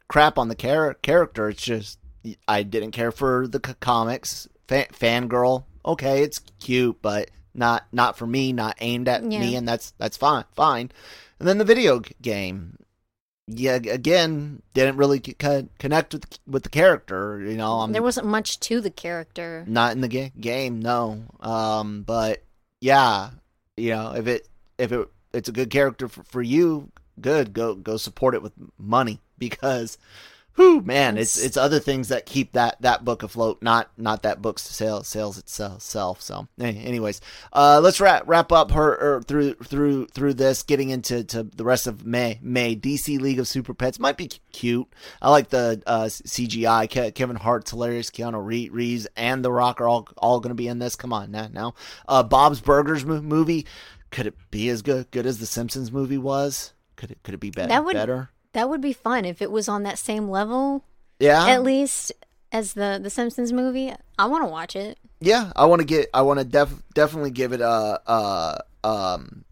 [0.07, 1.49] crap on the char- character.
[1.49, 1.97] It's just
[2.47, 4.47] I didn't care for the c- comics.
[4.67, 8.53] Fa- fangirl, okay, it's cute, but not not for me.
[8.53, 9.39] Not aimed at Yeah.
[9.39, 10.91] me, and that's that's fine, fine.
[11.39, 12.77] And then the video game.
[13.45, 17.41] Yeah, again, didn't really co- connect with with the character.
[17.41, 19.65] You know, I'm there wasn't much to the character.
[19.67, 21.23] not in the ga- game, no.
[21.41, 22.41] Um, but
[22.79, 23.31] yeah,
[23.75, 26.89] you know, if it if it it's a good character for, for you,
[27.19, 27.51] good.
[27.53, 29.97] Go go support it with money because
[30.55, 34.23] whew, man, it's It's- it's other things that keep that that book afloat, not not
[34.23, 36.21] that book's sales sales itself.
[36.21, 41.23] So, anyways, uh, let's wrap wrap up her, her through through through this, getting into
[41.25, 42.39] to the rest of May.
[42.41, 44.87] May DC League of Super Pets might be cute.
[45.21, 46.87] I like the uh, CGI.
[46.87, 48.09] Ke- Kevin Hart's hilarious.
[48.09, 50.95] Keanu Reeves and The Rock are all all going to be in this.
[50.95, 51.73] Come on now, now.
[52.07, 53.65] Uh, Bob's Burgers mo- movie.
[54.11, 56.73] Could it be as good good as the Simpsons movie was?
[56.95, 58.29] Could it could it be be- That would- better?
[58.53, 60.83] That would be fun if it was on that same level,
[61.19, 62.11] Yeah, at least
[62.51, 63.91] as the the Simpsons movie.
[64.17, 64.97] I want to watch it.
[65.19, 66.09] Yeah, I want to get.
[66.13, 69.43] I want to def, definitely give it a, a um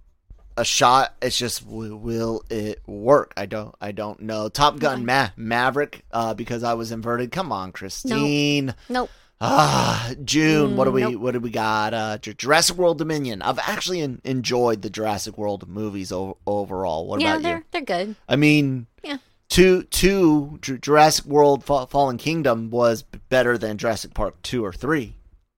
[0.58, 1.16] a shot.
[1.22, 3.34] It's just will it work?
[3.38, 3.74] I don't.
[3.82, 4.50] I don't know.
[4.50, 7.32] Top Gun Ma- Maverick uh, because I was inverted.
[7.32, 8.76] Come on, Christine.
[8.90, 9.10] Nope.
[9.44, 10.76] Ah, June.
[10.76, 11.02] what do we?
[11.02, 11.16] Nope.
[11.16, 11.94] What do we got?
[11.96, 13.42] Uh, Jurassic World Dominion.
[13.42, 17.08] I've actually en- enjoyed the Jurassic World movies o- overall.
[17.08, 17.64] What yeah, about they're you?
[17.72, 18.16] they're good.
[18.30, 19.18] I mean, Yeah.
[19.50, 25.16] two two Jurassic World Fa- Fallen Kingdom was better than Jurassic Park two or three,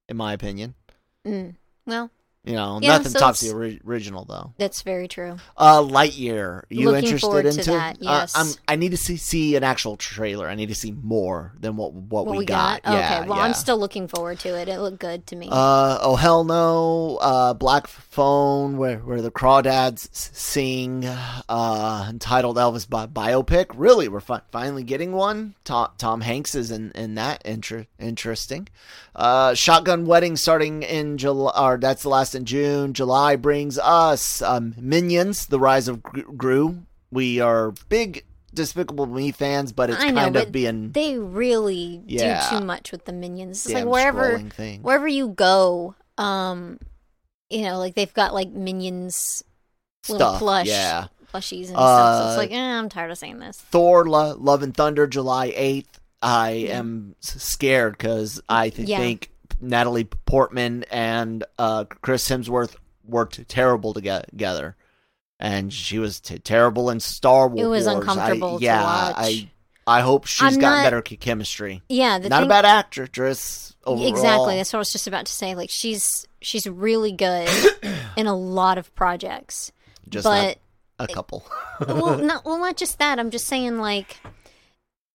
[0.08, 0.76] in my opinion.
[1.28, 1.56] Mm.
[1.86, 2.10] Well,
[2.46, 4.52] You know, Yeah, nothing so tops the ori- original though.
[4.58, 5.38] that's very true.
[5.56, 6.64] Uh, Lightyear.
[6.70, 7.72] You Looking interested into?
[7.72, 8.36] that, yes.
[8.36, 10.50] Uh, I'm, I need to see see an actual trailer.
[10.50, 12.82] I need to see more than what what, What we, we got?
[12.84, 13.30] Yeah, okay.
[13.30, 13.46] Well, yeah.
[13.46, 14.68] I'm still looking forward to it.
[14.68, 15.48] It looked good to me.
[15.50, 17.18] Uh oh hell no!
[17.22, 23.68] Uh, Black Phone, where where the Crawdads sing, uh, entitled Elvis bi- biopic.
[23.74, 25.56] Really, we're fi- finally getting one.
[25.64, 27.42] Tom Tom Hanks is in in that.
[27.46, 28.68] Inter- interesting.
[29.16, 32.94] Uh, Shotgun Wedding starting in July, or that's the last in June.
[32.94, 36.84] July brings us um, Minions: The Rise of Gru.
[37.12, 42.50] We are big Despicable Me fans, but it's know, kind of being they really Yeah.
[42.50, 43.66] do too much with the minions.
[43.66, 44.82] It's like wherever thing.
[44.82, 46.78] wherever you go, um,
[47.50, 49.44] you know, like they've got like minions
[50.10, 51.08] little plush yeah.
[51.34, 52.18] plushies and stuff.
[52.18, 53.58] So Uh, it's like, eh, I'm tired of saying this.
[53.58, 56.00] Thor: Lo- Love and Thunder, July eighth.
[56.22, 58.98] I am scared because I th- Yeah.
[59.00, 59.30] think
[59.64, 64.76] Natalie Portman and uh, Chris Hemsworth worked terrible together,
[65.40, 67.66] and she was t- terrible in Star Wars.
[67.66, 68.84] It was I- uncomfortable to yeah.
[68.86, 69.50] I
[69.86, 71.82] I hope she's I'm got not- better ch- chemistry.
[71.90, 74.08] Yeah, the Not thing, a bad actress overall.
[74.08, 74.56] Exactly.
[74.56, 75.56] That's what I was just about to say.
[75.56, 77.50] Like she's she's really good
[78.18, 79.72] in a lot of projects,
[80.08, 80.58] just but
[81.00, 81.46] a couple.
[81.86, 83.20] well, not well, not just that.
[83.20, 84.18] I'm just saying, like,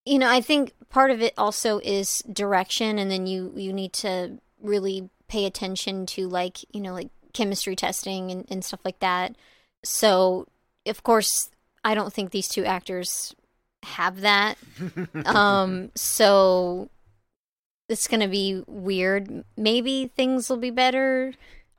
[0.09, 3.92] you know, I think part of it also is direction, and then you you need
[3.94, 8.99] to really pay attention to like you know like chemistry testing and, and stuff like
[9.01, 9.37] that.
[9.85, 10.47] So,
[10.87, 11.51] of course,
[11.85, 13.35] I don't think these two actors
[13.85, 14.57] have that.
[15.27, 16.88] um, so
[17.88, 19.44] it's gonna be weird.
[19.57, 21.35] Maybe things will be better.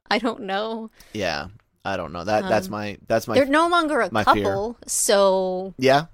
[0.09, 0.89] I don't know.
[1.13, 1.47] yeah,
[1.83, 2.23] I don't know.
[2.23, 4.43] That that's Um, my that's my They're no longer a my fear.
[4.43, 6.05] couple, so yeah.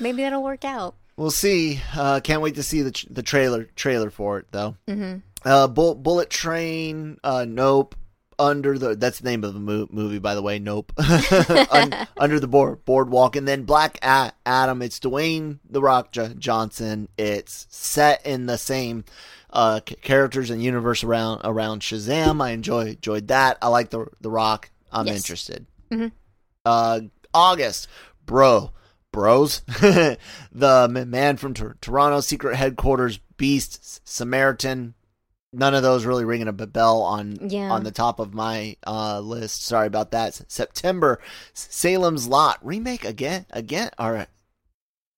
[0.00, 0.94] maybe that'll work out.
[1.16, 1.80] We'll see.
[1.94, 4.76] Uh, can't wait to see the tr- the trailer trailer for it though.
[4.88, 7.18] hmm Uh, Bull- Bullet Train.
[7.22, 7.94] Uh, nope.
[8.38, 10.58] Under the that's the name of the mo- movie by the way.
[10.58, 10.92] Nope.
[11.70, 14.80] Un- under the board boardwalk, and then Black A- Adam.
[14.82, 17.08] It's Dwayne the Rock J- Johnson.
[17.18, 19.04] It's set in the same
[19.50, 22.42] uh c- characters and universe around around Shazam.
[22.42, 23.58] I enjoy enjoyed that.
[23.60, 24.70] I like the the Rock.
[24.90, 25.16] I'm Yes.
[25.18, 25.66] interested.
[25.92, 26.10] Mhm.
[26.64, 27.00] Uh,
[27.34, 27.86] August,
[28.26, 28.70] bro,
[29.12, 29.60] bros,
[30.52, 34.94] the man from Tor- Toronto secret headquarters, Beast, Samaritan.
[35.54, 37.70] None of those really ringing a bell on Yeah.
[37.70, 39.64] on the top of my uh, list.
[39.66, 40.40] Sorry about that.
[40.50, 41.20] September,
[41.52, 43.90] Salem's Lot remake again, again.
[43.98, 44.28] All right,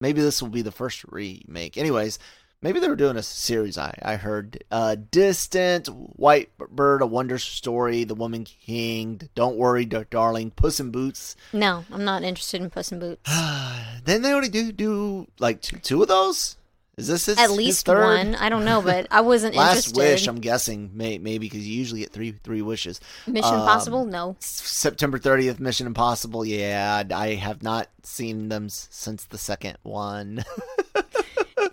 [0.01, 1.77] maybe this will be the first remake.
[1.79, 2.19] Anyways,
[2.65, 3.79] maybe they were doing a series.
[3.79, 4.65] I I heard.
[4.73, 10.91] Uh, Distant, White Bird, A Wonder Story, The Woman King, Don't Worry, Darling, Puss in
[10.91, 11.37] Boots.
[11.53, 13.21] No, I'm not interested in Puss in Boots.
[14.05, 16.57] then they only do do like two, two of those.
[16.97, 18.05] Is this his, At his least third?
[18.05, 18.35] one.
[18.37, 19.75] I don't know, but I wasn't interested.
[19.75, 20.13] Last interested.
[20.13, 23.01] wish, I'm guessing, may, maybe because you usually get three three wishes.
[23.27, 24.05] Mission um, Impossible?
[24.05, 24.37] No.
[24.39, 26.45] September 30th, Mission Impossible.
[26.45, 30.45] Yeah, I have not seen them since the second one.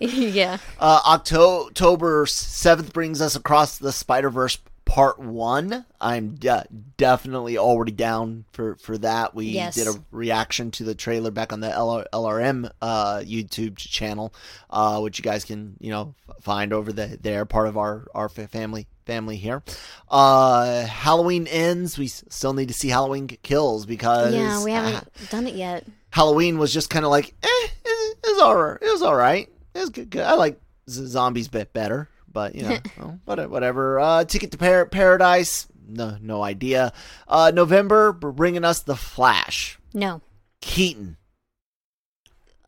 [0.00, 0.58] yeah.
[0.78, 5.86] Uh, Octo- October 7th brings us across the Spider Verse Part 1.
[6.00, 9.34] I'm de- definitely already down for, for that.
[9.34, 9.74] We Yes.
[9.76, 14.34] did a reaction to the trailer back on the LR- LRM uh, YouTube channel,
[14.70, 18.28] uh, which you guys can, you know, find over the, there, part of our, our
[18.28, 19.62] family family here.
[20.10, 21.98] Uh, Halloween ends.
[21.98, 25.84] We still need to see Halloween Kills because Yeah, we haven't done it yet.
[26.10, 28.78] Halloween was just kind of like, eh, it, it was all right.
[28.80, 29.48] It was all right.
[29.74, 30.10] It was good.
[30.10, 30.22] good.
[30.22, 33.48] I like zombies bit better, but you know, well, whatever.
[33.48, 34.00] whatever.
[34.00, 35.66] Uh, Ticket to Par- Paradise.
[35.88, 36.92] No, no idea.
[37.26, 39.78] Uh, November bringing us the Flash.
[39.92, 40.20] No.
[40.60, 41.16] Keaton.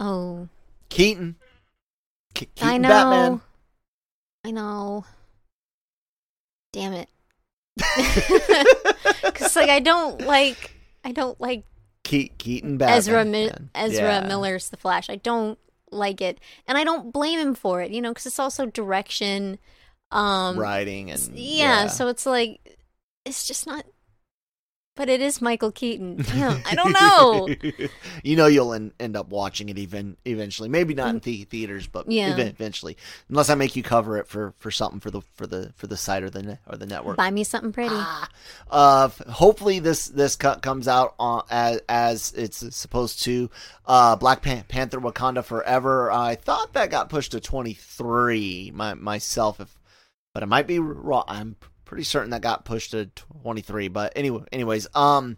[0.00, 0.48] Oh.
[0.88, 1.36] Keaton.
[2.34, 2.88] Ke- I know.
[2.88, 3.40] Batman.
[4.44, 5.04] I know.
[6.72, 7.08] Damn it.
[9.24, 10.72] Because like I don't like
[11.04, 11.64] I don't like
[12.04, 12.96] Ke- Keaton Batman.
[12.98, 14.26] Ezra Mi- Ezra Yeah.
[14.26, 15.08] Miller's The Flash.
[15.10, 15.58] I don't
[15.94, 17.90] like it, and I don't blame him for it.
[17.90, 19.58] You know, because it's also direction.
[20.10, 22.78] Um, writing and yeah, so it's like
[23.24, 23.84] it's just not.
[24.96, 26.16] But it is Michael Keaton.
[26.22, 27.48] Damn, I don't know.
[28.22, 30.68] you know you'll en- end up watching it even eventually.
[30.68, 32.12] Maybe not in the- theaters, but Mm.
[32.14, 32.26] Yeah.
[32.28, 32.96] ev- eventually.
[33.28, 35.96] Unless I make you cover it for, for something for the for the for the
[35.96, 37.16] site or the ne- or the network.
[37.16, 37.94] Buy me something pretty.
[37.96, 38.28] Ah.
[38.70, 43.50] Uh, hopefully this this cut comes out on, as as it's supposed to.
[43.86, 46.12] Uh, Black Pan- Panther: Wakanda Forever.
[46.12, 48.70] I thought that got pushed to twenty three.
[48.72, 49.76] My myself, if
[50.32, 51.24] but I might be wrong.
[51.26, 53.88] I'm pretty certain that got pushed to twenty three.
[53.88, 55.36] But anyway, anyways, um,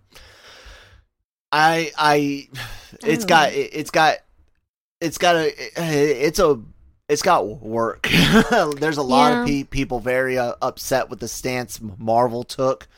[1.52, 2.48] I I,
[3.04, 3.28] it's Oh.
[3.28, 4.16] got it, it's got
[5.00, 6.60] it's got a it's a
[7.08, 8.08] it's got work.
[8.50, 12.88] There's a lot of pe- people very uh, upset with the stance Marvel took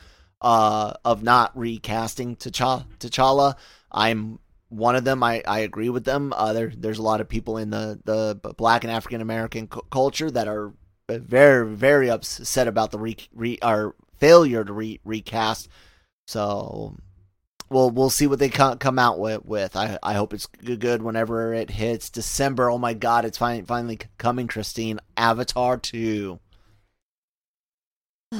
[0.41, 2.85] uh, of not recasting T'Challa.
[2.99, 3.55] T'Challa.
[3.91, 5.21] I'm one of them.
[5.21, 6.33] I, I agree with them.
[6.35, 9.81] Uh, there there's a lot of people in the the Black and African American cu-
[9.91, 10.73] culture that are
[11.17, 15.69] very very upset about the re, re our failure to re, recast.
[16.27, 16.95] So
[17.69, 19.45] we'll we'll see what they come out with.
[19.45, 22.69] With I I hope it's good whenever it hits December.
[22.69, 24.99] Oh my God, it's finally finally coming, Christine.
[25.17, 26.39] Avatar two.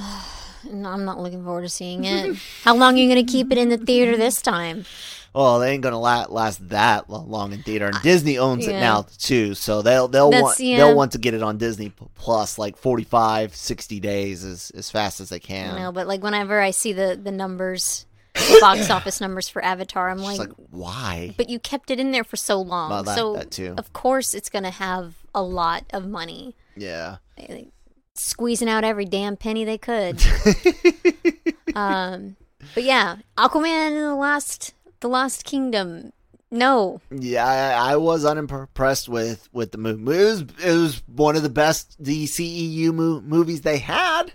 [0.65, 2.37] I'm not looking forward to seeing it.
[2.63, 4.85] How long are you going to keep it in the theater this time?
[5.35, 7.87] Oh, they ain't gonna last that long in theater.
[7.87, 10.77] And Disney owns it now too, so they'll they'll That's- want yeah.
[10.77, 15.19] they'll want to get it on Disney Plus like 45, 60 days as as fast
[15.19, 15.75] as they can.
[15.75, 18.05] Know, but like whenever I see the the numbers,
[18.61, 21.33] box office numbers for Avatar, I'm like, like why?
[21.37, 24.33] but you kept it in there for so long, Well, that- so that of course
[24.33, 27.17] it's going to have a lot of money, Yeah.
[27.37, 27.67] Like,
[28.15, 30.21] squeezing out every damn penny they could.
[31.75, 32.35] um,
[32.75, 36.11] but yeah, Aquaman in the Lost the Lost Kingdom.
[36.51, 40.01] No, Yeah, I, I was unimpressed with with the movie.
[40.19, 44.33] It was, it was one of the best DCEU mo- movies they had.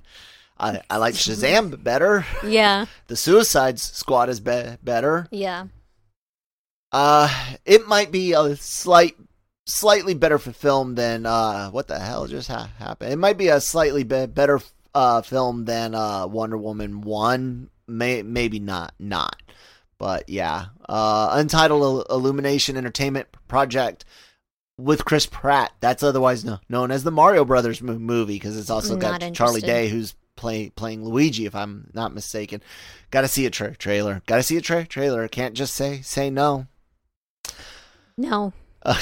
[0.57, 2.25] I I like Shazam better.
[2.47, 5.27] yeah, The Suicide Squad is be- better.
[5.33, 5.67] yeah,
[6.93, 7.29] Uh,
[7.65, 9.17] it might be a slight,
[9.67, 13.13] slightly better film than uh, what the hell just ha- happened?
[13.13, 14.61] It might be a slightly be- better
[14.95, 17.71] uh film than uh Wonder Woman one.
[17.89, 19.43] May maybe not, not.
[20.05, 24.05] But yeah, uh, Untitled Illumination Entertainment Project
[24.77, 25.73] with Chris Pratt.
[25.81, 29.33] That's otherwise kno- known as the Mario Brothers mo- movie because it's also got Not
[29.33, 29.63] Charlie.
[29.63, 32.61] Day who's play, playing Luigi, if I'm not mistaken.
[33.11, 34.21] Got to see a tra- trailer.
[34.27, 35.27] Got to see a tra- trailer.
[35.27, 36.67] Can't just say say no.
[38.19, 38.53] no.
[38.85, 38.95] Uh,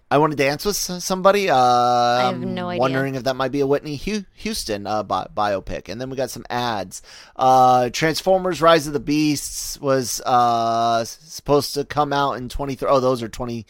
[0.10, 1.48] I want to dance with somebody.
[1.48, 2.80] Uh, I have no idea.
[2.80, 5.88] Wondering if that might be a Whitney Houston uh, bi- biopic.
[5.88, 7.00] And then we got some ads.
[7.34, 12.88] Uh, Transformers: Rise of the Beasts was uh, supposed to come out in twenty three.
[12.88, 13.66] Oh, those are twenty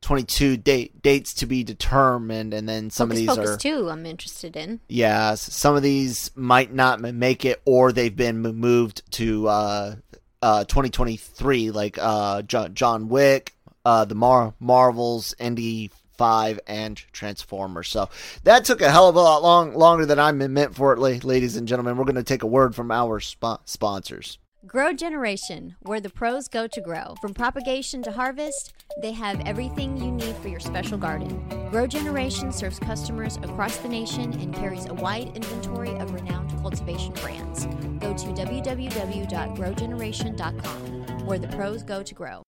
[0.00, 2.54] twenty two date dates to be determined.
[2.54, 3.90] And then some Focus of these Focus are too.
[3.90, 4.80] I'm interested in.
[4.88, 9.94] yeah, some of these might not make it, or they've been moved to uh,
[10.40, 17.88] uh, 2023, like uh, Jo- John Wick, uh, the Mar- Marvels, Indy Five, and Transformers.
[17.88, 18.08] So
[18.44, 21.26] that took a hell of a lot long longer than I meant for it, la-
[21.26, 21.96] ladies and gentlemen.
[21.96, 24.38] We're going to take a word from our spo- sponsors.
[24.64, 27.16] Grow Generation, where the pros go to grow.
[27.20, 31.44] From propagation to harvest, they have everything you need for your special garden.
[31.68, 37.12] Grow Generation serves customers across the nation and carries a wide inventory of renowned cultivation
[37.14, 37.66] brands.
[37.98, 42.44] Go to www.growgeneration.com, where the pros go to grow.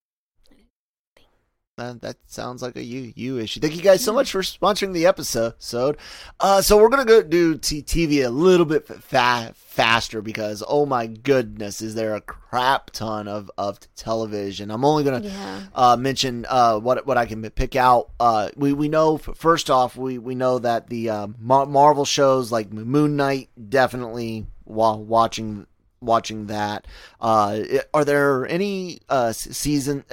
[1.76, 3.58] Uh, that sounds like a you you issue.
[3.58, 5.96] Thank you guys so much for sponsoring the episode.
[6.38, 10.86] Uh, so we're gonna go do t- TV a little bit fa- faster because oh
[10.86, 14.70] my goodness, is there a crap ton of of television?
[14.70, 15.62] I'm only gonna Yeah.
[15.74, 18.10] uh, mention uh, what what I can pick out.
[18.20, 22.52] Uh, we we know first off we we know that the uh, Mar- Marvel shows
[22.52, 25.66] like Moon Knight definitely while watching
[26.00, 26.86] watching that.
[27.20, 30.04] Uh, are there any uh, season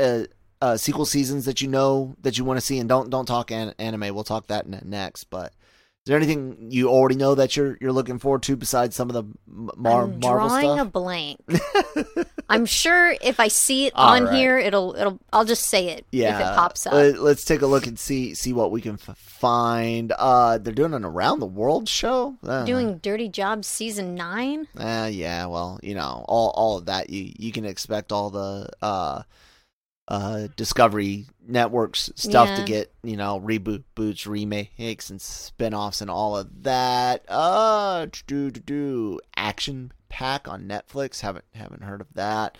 [0.61, 2.79] uh, sequel seasons that you know that you want to see?
[2.79, 4.13] And don't don't talk an- anime.
[4.13, 5.25] We'll talk that next.
[5.25, 5.47] But
[6.03, 9.13] is there anything you already know that you're you're looking forward to besides some of
[9.13, 10.87] the Mar- I'm Marvel drawing stuff?
[10.87, 11.39] a blank.
[12.49, 14.33] I'm sure if I see it All on right.
[14.35, 15.19] here, it'll it'll.
[15.31, 16.93] I'll just say it yeah, if it pops up.
[16.93, 20.11] Let, us take a look and see see what we can f- find.
[20.11, 22.35] Uh, they're doing an around the world show.
[22.43, 24.67] Uh, Doing Dirty Jobs season nine.
[24.75, 28.67] Uh, yeah, well, you know, all all of that you you can expect all the
[28.81, 29.21] uh
[30.11, 32.55] uh, Discovery Networks stuff Yeah.
[32.57, 37.23] to get you know reboot boots, remakes, and spin-offs and all of that.
[37.29, 41.21] Uh, do do do action pack on Netflix.
[41.21, 42.57] Haven't haven't heard of that.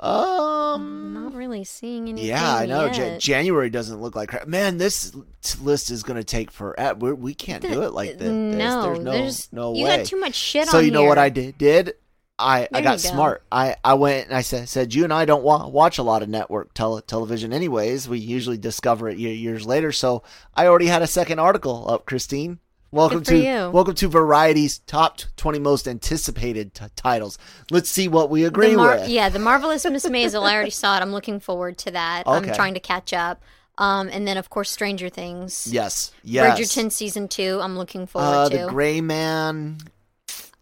[0.00, 2.28] Um, Not really seeing anything.
[2.28, 2.86] yeah, I know.
[2.86, 3.20] Yet.
[3.20, 4.46] January doesn't look like crap.
[4.46, 5.12] Man, this
[5.60, 6.98] list is going to take forever.
[6.98, 8.28] We're, we can't do it like this.
[8.30, 9.96] No, there's no, there's no you way.
[9.98, 11.18] got too much shit so you know what.
[11.18, 11.58] I did?
[11.58, 11.94] Did
[12.38, 12.68] I?
[12.72, 13.08] I got go.
[13.08, 13.42] smart.
[13.50, 16.22] I I went and I said said you and I don't wa- watch a lot
[16.22, 18.08] of network tele- television anyways.
[18.08, 19.92] We usually discover it ye- years later.
[19.92, 20.22] So
[20.54, 22.58] I already had a second article up, Christine.
[22.90, 23.68] Welcome to you.
[23.70, 27.36] welcome to Variety's top twenty most anticipated t- titles.
[27.70, 29.08] Let's see what we agree Mar- with.
[29.10, 30.44] Yeah, the marvelous Miss Maisel.
[30.44, 31.02] I already saw it.
[31.02, 32.26] I'm looking forward to that.
[32.26, 32.48] Okay.
[32.48, 33.42] I'm trying to catch up.
[33.76, 35.68] Um, and then of course Stranger Things.
[35.70, 36.12] Yes.
[36.24, 36.58] Yes.
[36.58, 37.60] Bridgerton season two.
[37.62, 38.56] I'm looking forward Uh, to.
[38.58, 39.78] the Gray Man.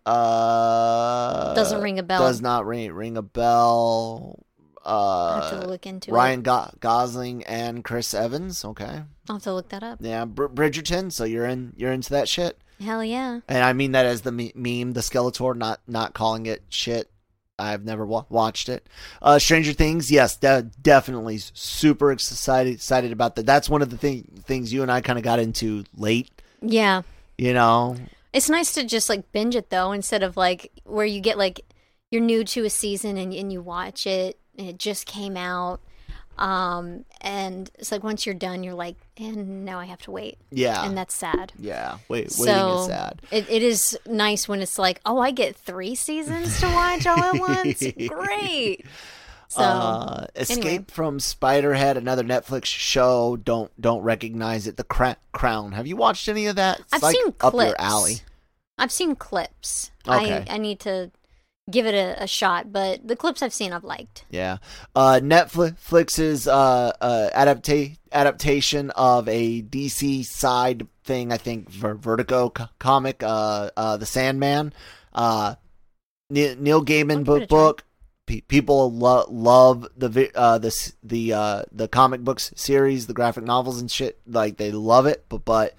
[0.07, 2.21] Uh, Doesn't ring a bell.
[2.21, 4.39] Does not ring ring a bell.
[4.85, 6.45] I'll have Uh, to look into Ryan it.
[6.45, 8.65] Go- Gosling and Chris Evans.
[8.65, 9.99] Okay, I'll have to look that up.
[10.01, 11.11] yeah, Br- Bridgerton.
[11.13, 11.73] So you're in.
[11.77, 12.59] You're into that shit.
[12.81, 13.41] Hell yeah.
[13.49, 17.11] And I mean that as the me- meme, the Skeletor, not not calling it shit.
[17.59, 18.87] I've never wa- watched it.
[19.23, 23.47] Uh, Stranger Things, yes, de- definitely super excited excited about that.
[23.47, 26.31] That's one of the thing- things you and I kind of got into late.
[26.61, 27.03] Yeah.
[27.39, 27.97] You know,
[28.37, 31.63] It's nice to just like binge it though, instead of like where you get like
[32.11, 35.81] you're new to a season and, and you watch it and it just came out.
[36.39, 40.37] Um, and it's like once you're done, you're like, and now I have to wait.
[40.51, 41.55] yeah, And that's sad.
[41.59, 41.97] yeah.
[42.09, 43.23] Wait, so waiting is sad.
[43.31, 47.19] It, it is nice when it's like, oh, I get three seasons to watch all
[47.19, 47.83] at once.
[48.09, 48.85] Great.
[49.49, 50.85] So uh, Escape anyway.
[50.89, 53.37] from Spiderhead, another Netflix show.
[53.39, 54.77] Don't don't recognize it.
[54.77, 55.73] The Cra- Crown.
[55.73, 56.81] Have you watched any of that?
[56.81, 57.69] It's I've like seen up clips.
[57.69, 58.15] your alley.
[58.79, 59.91] I've seen clips.
[60.07, 60.45] Okay.
[60.49, 61.11] I, I need to
[61.71, 64.25] give it a, a shot, but the clips I've seen, I've liked.
[64.31, 64.59] Yeah.
[64.95, 72.51] Uh, Netflix's uh, uh, adapta- adaptation of a DC side thing, I think, Ver- Vertigo
[72.51, 74.73] co- comic, uh, uh, The Sandman.
[75.13, 75.57] Uh,
[76.31, 77.49] Ne- Neil Gaiman I'll give it a book.
[77.49, 77.85] book.
[78.27, 83.15] Pe- people lo- love the vi- uh, the the uh, the comic books series, the
[83.15, 84.19] graphic novels and shit.
[84.27, 85.75] Like they love it, but but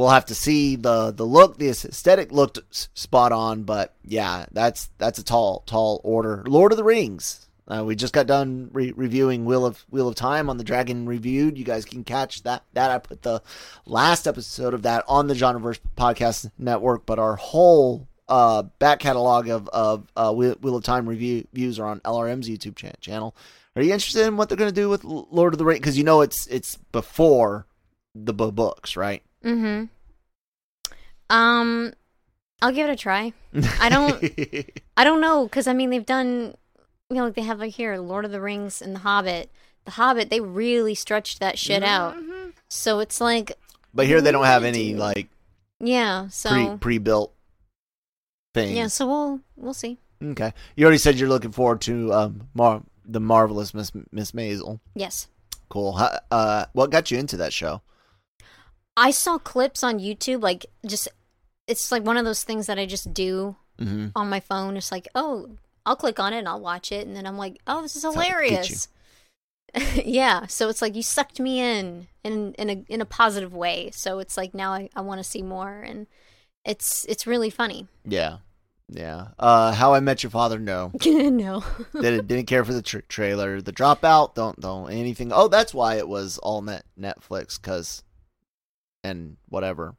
[0.00, 1.58] we'll have to see the the look.
[1.58, 2.58] The aesthetic looked
[2.98, 6.42] spot on, but yeah, that's that's a tall tall order.
[6.46, 7.46] Lord of the Rings.
[7.68, 11.06] Uh, we just got done re- reviewing Wheel of Wheel of Time on the Dragon
[11.06, 11.58] Reviewed.
[11.58, 12.64] You guys can catch that.
[12.72, 13.42] That I put the
[13.84, 19.48] last episode of that on the Genreverse Podcast Network, but our whole uh, back catalog
[19.48, 23.36] of of uh, Wheel, of Time review, reviews are on LRM's YouTube cha- channel.
[23.76, 25.80] Are you interested in what they're going to do with Lord of the Rings?
[25.80, 27.66] Because you know it's it's before
[28.14, 29.22] the bu- books, right?
[29.44, 29.84] Mm-hmm.
[31.34, 31.92] Um,
[32.62, 33.32] I'll give it a try.
[33.80, 34.70] I don't.
[34.96, 36.54] I don't know because I mean they've done,
[37.08, 39.50] you know, like they have like here Lord of the Rings and The Hobbit.
[39.84, 42.16] The Hobbit they really stretched that shit out.
[42.16, 42.50] Mm-hmm.
[42.68, 43.52] So it's like,
[43.94, 45.28] but here they don't have any like
[45.78, 46.28] yeah.
[46.28, 47.32] So pre built
[48.54, 48.72] things.
[48.72, 48.88] yeah.
[48.88, 49.98] So we'll we'll see.
[50.22, 50.52] Okay.
[50.76, 54.80] You already said you're looking forward to um Mar- the marvelous Miss Miss Maisel.
[54.94, 55.28] Yes.
[55.70, 55.96] Cool.
[56.32, 57.80] Uh, what got you into that show?
[59.00, 61.08] I saw clips on YouTube, like just
[61.66, 64.08] it's like one of those things that I just do Mm-hmm.
[64.14, 64.76] on my phone.
[64.76, 67.56] It's like, oh, I'll click on it and I'll watch it, and then I'm like,
[67.66, 68.88] oh, this is hilarious.
[70.04, 73.90] yeah, so it's like you sucked me in in in a in a positive way.
[73.92, 76.06] So it's like now I, I want to see more, and
[76.64, 77.86] it's it's really funny.
[78.04, 78.38] Yeah.
[78.92, 79.28] Yeah.
[79.38, 80.58] Uh, How I Met Your Father.
[80.58, 83.62] No, no, didn't didn't care for the tr- trailer.
[83.62, 84.34] The Dropout.
[84.34, 85.32] Don't don't anything.
[85.32, 87.60] Oh, that's why it was all net Netflix.
[87.62, 88.02] Cause
[89.04, 89.94] and whatever.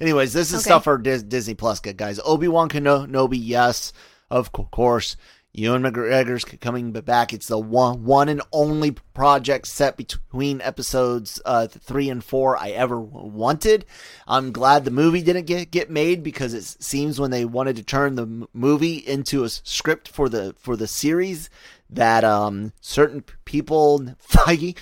[0.00, 0.70] Anyways, this is Okay.
[0.70, 2.20] stuff for Dis- Disney Plus, guys.
[2.24, 3.92] Obi Wan Kenobi, yes,
[4.30, 5.16] of co- course.
[5.56, 7.32] Ewan McGregor's coming back.
[7.32, 12.70] It's the one, one and only project set between episodes uh, three and four I
[12.70, 13.84] ever wanted.
[14.26, 17.84] I'm glad the movie didn't get get made because it seems when they wanted to
[17.84, 21.50] turn the movie into a script for the for the series
[21.88, 24.76] that um certain people Feige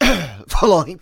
[0.48, 0.98] following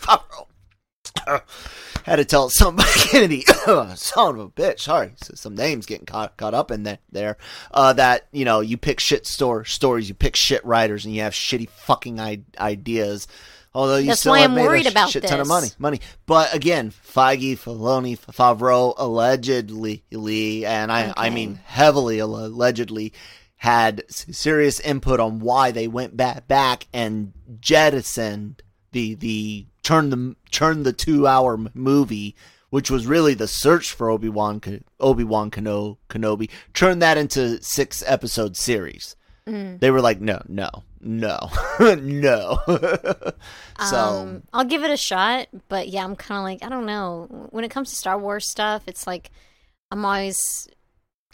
[2.04, 3.42] had to tell somebody Kennedy,
[3.96, 4.80] son of a bitch.
[4.80, 6.98] Sorry, so some names getting caught caught up in there.
[7.10, 7.36] There,
[7.72, 11.22] uh, that you know, you pick shit store stories, you pick shit writers, and you
[11.22, 13.26] have shitty fucking I- ideas.
[13.74, 15.46] Although you That's still why have I'm made a worried sh- about shit ton of
[15.48, 16.00] money, money.
[16.24, 21.34] But again, Feige, Filoni, Favreau, allegedly, and I, I Okay.
[21.34, 23.12] mean heavily allegedly,
[23.58, 28.62] had s- serious input on why they went back back and jettisoned
[28.96, 32.34] the the turn the turn the two hour movie,
[32.70, 34.60] which was really the search for Obi Wan
[34.98, 39.14] Obi Wan Kenobi, turned that into six episode series.
[39.46, 39.78] Mm.
[39.80, 40.70] They were like, no, no,
[41.00, 41.50] no,
[42.00, 42.58] no.
[43.90, 46.86] so Um, I'll give it a shot, but yeah, I'm kind of like I don't
[46.86, 47.48] know.
[47.50, 49.30] When it comes to Star Wars stuff, it's like
[49.90, 50.38] I'm always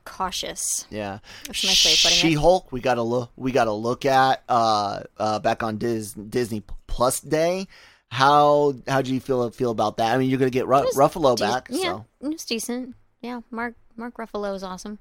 [0.04, 0.86] cautious.
[0.90, 2.20] yeah, That's a nice way of putting it.
[2.20, 2.72] She Hulk.
[2.72, 3.30] We got to look.
[3.36, 7.66] We got to look at uh, uh, back on Dis- Disney Plus Day.
[8.10, 10.14] How how do you feel feel about that?
[10.14, 12.94] I mean, you're gonna get Ru- Ruffalo de- back, Yeah, so it was decent.
[13.22, 14.98] Yeah, Mark Mark Ruffalo is awesome.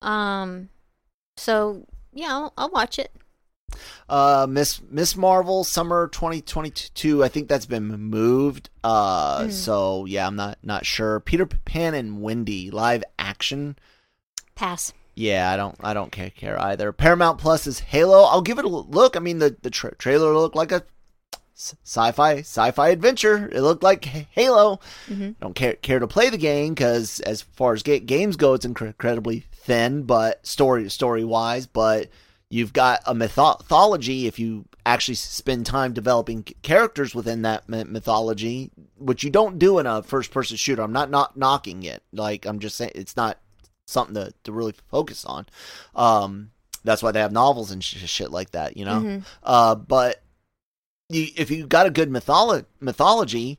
[0.00, 0.68] Um,
[1.36, 1.84] so
[2.14, 3.12] yeah, I'll, I'll watch it.
[4.08, 7.22] uh, Miss Miss Marvel Summer 2022.
[7.22, 8.70] I think that's been moved.
[8.82, 9.52] Uh, Mm.
[9.52, 11.20] so yeah, I'm not not sure.
[11.20, 13.76] Peter Pan and Wendy live action.
[14.58, 14.92] Pass.
[15.14, 16.92] Yeah, I don't I don't care, care either.
[16.92, 18.22] Paramount Plus is Halo.
[18.24, 19.16] I'll give it a look.
[19.16, 20.82] I mean, the the tra- trailer looked like a
[21.54, 23.48] sci-fi sci-fi adventure.
[23.52, 24.80] It looked like Halo.
[25.08, 25.36] Mhm.
[25.40, 28.66] Don't care care to play the game because as far as ga- games go, it's
[28.66, 32.08] incre- incredibly thin, but story story wise, but
[32.48, 38.70] you've got a mytho- mythology if you actually spend time developing characters within that mythology,
[38.96, 40.82] which you don't do in a first person shooter.
[40.82, 42.02] I'm not not knocking it.
[42.12, 43.38] Like I'm just saying it's not
[43.88, 45.46] something to, to really focus on.
[45.94, 46.50] Um,
[46.84, 49.00] that's why they have novels and sh- shit like that, you know.
[49.00, 49.22] Mhm.
[49.42, 50.22] Uh, but
[51.08, 53.58] you, if you got a good mytholo- mythology,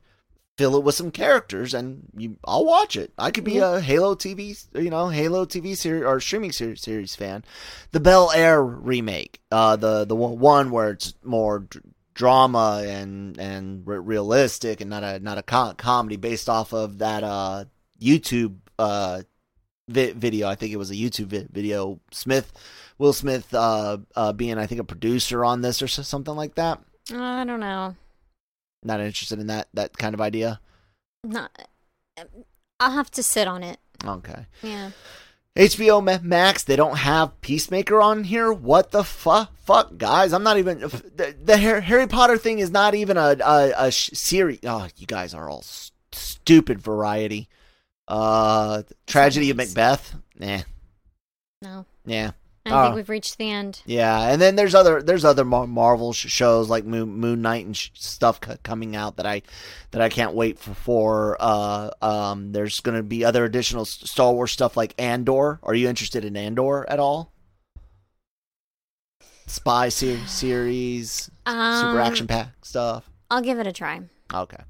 [0.56, 3.12] fill it with some characters, and you, I'll watch it.
[3.18, 7.16] I could be a Halo TV, you know, Halo TV series or streaming series, series
[7.16, 7.44] fan.
[7.92, 13.86] The Bel Air remake, uh, the the one- where it's more dr- drama and and
[13.86, 17.64] re- realistic, and not a not a co- comedy based off of that uh
[18.00, 19.22] YouTube uh
[19.90, 20.48] vi- video.
[20.48, 22.00] I think it was a YouTube vi- video.
[22.10, 22.52] Smith,
[22.98, 26.54] Will Smith, uh, uh, being I think a producer on this or so- something like
[26.54, 26.80] that.
[27.12, 27.96] I don't know.
[28.82, 30.60] Not interested in that that kind of idea.
[31.24, 31.50] Not.
[32.78, 33.78] I'll have to sit on it.
[34.04, 34.46] Okay.
[34.62, 34.90] Yeah.
[35.56, 38.52] HBO Max, they don't have Peacemaker on here.
[38.52, 40.32] What the fu- fuck, guys?
[40.32, 44.60] I'm not even the, the Harry Potter thing is not even a a, a series.
[44.64, 46.80] Oh, you guys are all st- stupid.
[46.80, 47.48] Variety.
[48.10, 49.56] Uh, Tragedy of.
[49.56, 50.14] Macbeth.
[50.38, 50.60] Nah,
[51.62, 51.86] No.
[52.04, 52.32] yeah.
[52.66, 52.82] I Oh.
[52.84, 53.80] think we've reached the end.
[53.86, 57.64] Yeah, and then there's other there's other Mar- Marvel sh- shows like Moon, Moon Knight
[57.64, 59.40] and sh- stuff c- coming out that I
[59.92, 60.74] that I can't wait for.
[60.74, 61.36] for.
[61.40, 65.58] Uh, um, there's going to be other additional Star Wars stuff like Andor.
[65.62, 67.32] Are you interested in Andor at all?
[69.46, 73.08] Spy ser- series, Um, super action pack stuff.
[73.30, 74.02] I'll give it a try.
[74.32, 74.62] Okay.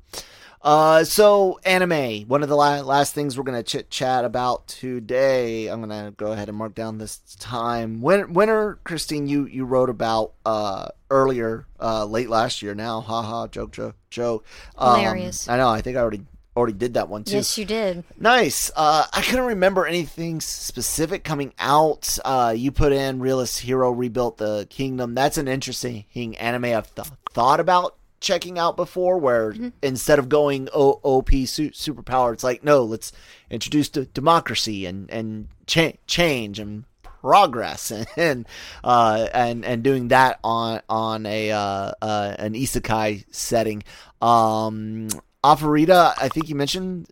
[0.63, 2.23] Uh, so anime.
[2.29, 5.69] One of the la- last things we're gonna chit chat about today.
[5.69, 8.03] I'm gonna go ahead and mark down this time.
[8.03, 12.75] Win- winter, Christine, you you wrote about uh earlier, uh, late last year.
[12.75, 14.45] Now, haha, joke, joke, joke.
[14.77, 15.49] Um, Hilarious.
[15.49, 15.69] I know.
[15.69, 17.37] I think I already already did that one too.
[17.37, 18.05] Yes, you did.
[18.19, 18.71] Nice.
[18.77, 22.19] Uh, I couldn't remember anything specific coming out.
[22.25, 25.15] Uh, you put in Realist Hero Rebuilt the Kingdom.
[25.15, 26.05] That's an interesting
[26.37, 31.71] anime I've th- thought about checking out before, where instead of going o- OP su-
[31.71, 33.13] superpower, it's like, no, let's
[33.51, 38.47] introduce d- democracy and, and cha- change and progress and and,
[38.85, 43.83] uh, and and doing that on on a uh, uh, an isekai setting.
[44.23, 45.09] Um,
[45.45, 47.09] Afarita, I think you mentioned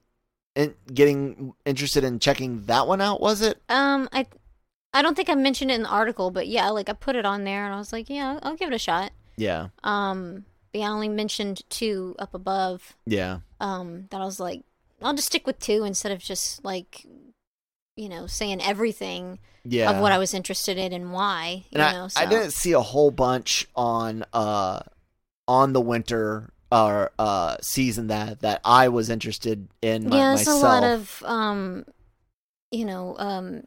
[0.55, 3.21] in, getting interested in checking that one out.
[3.21, 3.61] Was it?
[3.69, 4.27] Um, I,
[4.93, 7.25] I don't think I mentioned it in the article, but yeah, like I put it
[7.25, 9.13] on there, and I was like, yeah, I'll give it a shot.
[9.37, 10.45] Yeah, Um,
[10.83, 12.97] I only mentioned two up above.
[13.07, 14.63] yeah, Um, that I was like,
[15.03, 17.05] I'll just stick with two instead of just like,
[17.97, 19.91] you know, saying everything yeah.
[19.91, 21.65] of what I was interested in and why.
[21.71, 24.81] You and I, know, so I didn't see a whole bunch on uh
[25.47, 30.47] on the winter uh, uh season that that I was interested in my, yeah, it's
[30.47, 30.63] myself.
[30.63, 31.85] a lot of um,
[32.71, 33.63] you know, um,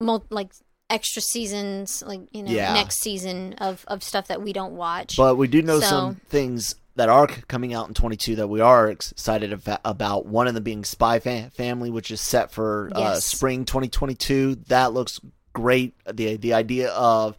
[0.00, 0.52] mul- like
[0.90, 2.72] extra seasons, like you know, Yeah.
[2.74, 5.16] next season of of stuff that we don't watch.
[5.16, 8.60] But we do know So- some things that are coming out in 22 that we
[8.60, 9.52] are excited
[9.84, 10.26] about.
[10.26, 14.56] One of them being Spy Fa- Family, which is set for uh, spring 2022.
[14.66, 15.20] That looks
[15.52, 15.94] great.
[16.12, 17.36] The the idea of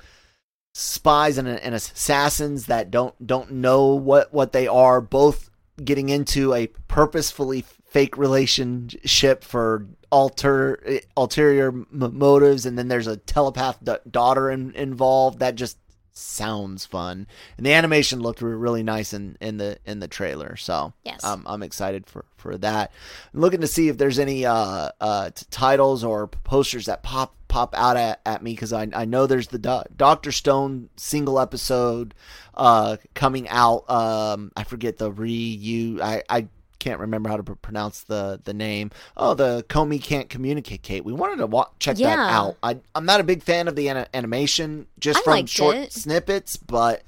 [0.73, 5.49] spies and, and assassins that don't don't know what what they are, both
[5.83, 13.17] getting into a purposefully fake relationship for alter ulterior m- motives, and then there's a
[13.17, 15.39] telepath da- daughter in, involved.
[15.39, 15.77] That just
[16.11, 17.27] sounds fun,
[17.57, 20.55] and the animation looked re- really nice in, in the in the trailer.
[20.55, 21.23] So Yes.
[21.23, 22.91] um, I'm excited for for that.
[23.33, 27.35] I'm looking to see if there's any uh, uh, t- titles or posters that pop
[27.47, 31.39] pop out at, at me because I I know there's the Do- Doctor Stone single
[31.39, 32.13] episode
[32.55, 33.89] uh, coming out.
[33.89, 36.47] Um, I forget the re you I I
[36.79, 38.91] can't remember how to pr- pronounce the the name.
[39.17, 40.81] Oh, the Komi can't communicate.
[40.81, 41.03] Kate.
[41.05, 42.57] We wanted to wa- check that out.
[42.63, 45.93] I I'm not a big fan of the ana- animation just I from short it.
[45.93, 47.03] snippets, but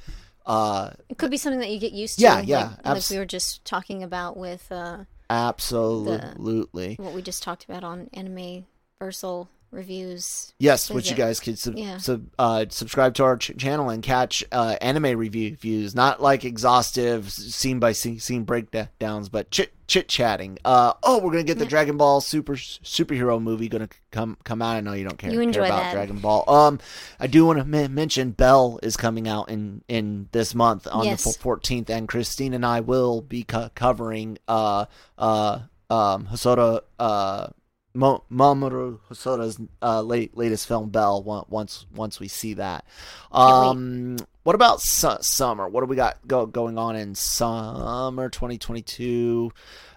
[0.46, 2.24] uh, It could be something that you get used to.
[2.24, 6.96] Yeah, like- yeah, Like, abs- we were just talking about with uh, absolutely.
[7.00, 8.66] what we just talked about on Anime
[9.02, 10.54] Versal reviews.
[10.60, 11.98] Yes, which you guys could sub, Yeah.
[11.98, 16.44] sub, uh, subscribe to our ch- channel and catch uh, anime review views, not like
[16.46, 20.58] exhaustive scene by scene, scene breakdowns, but chit chit chatting.
[20.64, 21.70] Uh, oh, we're gonna get the Yeah.
[21.70, 24.76] Dragon Ball Super superhero movie gonna come come out.
[24.78, 25.94] I know you don't care, You care enjoy about that.
[25.94, 26.44] Dragon Ball.
[26.50, 26.80] Um,
[27.20, 31.06] I do want to m- mention Bell is coming out in in this month on
[31.06, 31.24] Yes.
[31.24, 34.86] the fourteenth, and Christine and I will be co- covering uh
[35.18, 35.60] uh
[35.90, 37.48] um Hosoda uh.
[37.94, 41.22] Mo- Mamoru Hosoda's uh, late, latest film, Bell.
[41.24, 42.86] Once once we see that,
[43.32, 45.68] um, what about su- summer?
[45.68, 49.52] What do we got go- going on in summer 2022?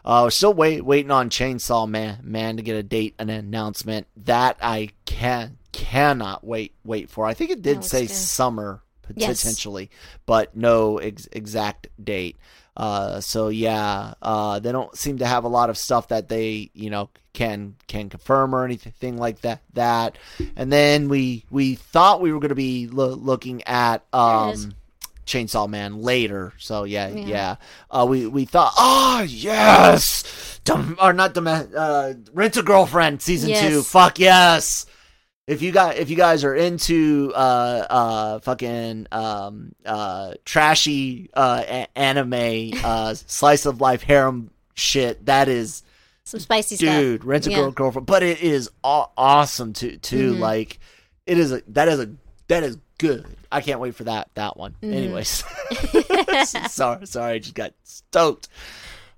[0.04, 4.06] Uh, we're still wait waiting on Chainsaw Man Man to get a date, an announcement
[4.16, 7.26] that I can cannot wait wait for.
[7.26, 9.40] I think it did No, say summer pot- Yes.
[9.42, 9.90] potentially,
[10.26, 12.36] but no ex- exact date.
[12.76, 16.70] Uh, so yeah, uh, they don't seem to have a lot of stuff that they,
[16.74, 19.60] you know, can can confirm or anything like that.
[19.74, 20.18] That,
[20.56, 24.52] and then we we thought we were going to be lo- looking at There it
[24.54, 24.64] is.
[24.64, 24.74] um,
[25.26, 26.52] Chainsaw Man later.
[26.58, 27.26] So yeah, Yeah.
[27.26, 27.56] yeah.
[27.90, 33.50] Uh, we we thought, oh yes, Dom- or not Dom- uh, Rent a Girlfriend season
[33.70, 33.82] two.
[33.82, 34.86] Fuck yes.
[35.46, 41.62] If you got if you guys are into uh uh fucking um uh trashy uh
[41.66, 45.82] a- anime uh slice of life harem shit, that is
[46.24, 46.88] Some spicy stuff.
[46.96, 47.56] dude rent a Yeah.
[47.58, 48.06] girl girlfriend.
[48.06, 50.32] But it is aw- awesome to too.
[50.34, 50.38] Mhm.
[50.40, 50.78] Like
[51.26, 52.10] it is a that is a
[52.48, 53.26] that is good.
[53.52, 54.74] I can't wait for that that one.
[54.82, 54.94] Mhm.
[54.94, 55.44] Anyways,
[56.72, 58.48] sorry sorry, I just got stoked.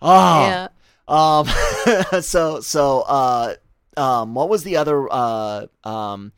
[0.02, 0.68] Oh, Yeah.
[1.06, 3.54] um, so so uh,
[3.96, 6.32] um, what was the other uh um,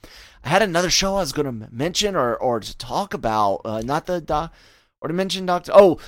[0.45, 3.81] I had another show I was going to mention or or to talk about, uh,
[3.81, 4.53] not the doc
[5.01, 5.73] or to mention Doctor.
[5.75, 5.99] Oh,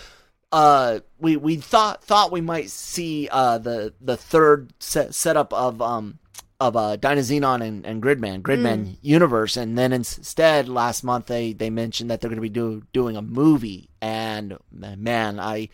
[0.52, 5.80] uh, we we thought thought we might see uh the the third set setup of
[5.80, 6.18] um
[6.58, 11.70] of uh Dynazenon and, and Gridman Gridman universe, and then instead last month they they
[11.70, 15.68] mentioned that they're going to be do, doing a movie, and man, I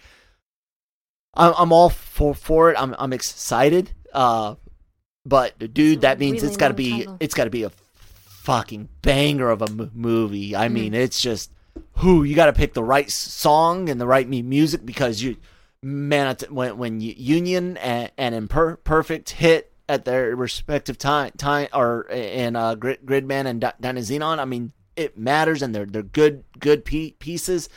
[1.35, 2.77] I'm, I'm all for for it.
[2.81, 3.93] I'm I'm excited.
[4.13, 4.57] Uh,
[5.27, 7.17] but dude, that means really it's got to be title.
[7.21, 7.71] it's got to be a
[8.43, 10.55] fucking banger of a m- movie.
[10.55, 10.73] I Mhm.
[10.73, 11.51] mean, it's just
[11.97, 15.37] who you got to pick the right song and the right music because you
[15.83, 22.03] man when when you, Union and, and Imperfect hit at their respective time time or
[22.11, 26.45] in uh, Grid, Gridman and Di- Dynazenon, I mean it matters and they're they're good
[26.59, 27.69] good pe- pieces.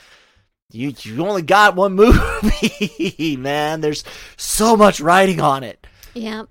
[0.71, 3.81] You you only got one movie, man.
[3.81, 4.03] There's
[4.37, 5.85] so much writing on it.
[6.13, 6.43] Yeah.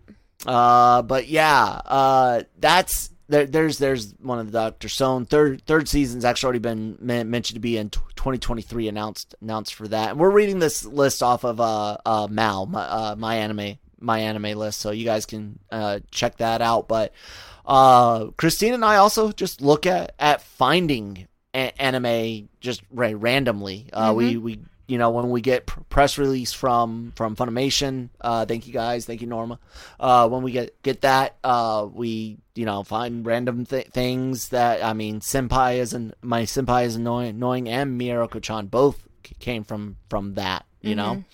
[0.47, 5.89] Uh, but yeah, uh, that's there, there's there's one of the Doctor Stone third third
[5.89, 10.11] season's actually already been mentioned to be in t- 2023 announced announced for that.
[10.11, 14.21] And we're reading this list off of uh uh Mal my, uh, my anime my
[14.21, 16.89] anime list, so you guys can uh check that out.
[16.89, 17.13] But
[17.67, 23.91] uh, Christine and I also just look at at finding a- anime just ra- randomly.
[23.93, 24.59] Uh, we we
[24.89, 28.09] you know when we get pr- press release from from Funimation.
[28.21, 29.59] Uh, thank you guys, thank you Norma.
[30.01, 34.83] Uh, when we get get that, uh, we you know find random th- things that
[34.83, 35.21] I mean.
[35.21, 40.35] Senpai is an my senpai is annoying, annoying and Miyako-chan both c- came from from
[40.35, 40.65] that.
[40.81, 41.25] You know.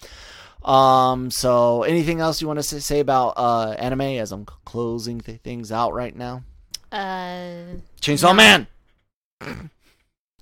[0.64, 1.30] Um.
[1.30, 5.40] So, anything else you want to say, say about uh anime as I'm closing th-
[5.42, 6.42] things out right now?
[6.90, 8.34] Uh, Chainsaw No.
[8.34, 8.66] Man.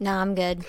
[0.00, 0.64] no, I'm good.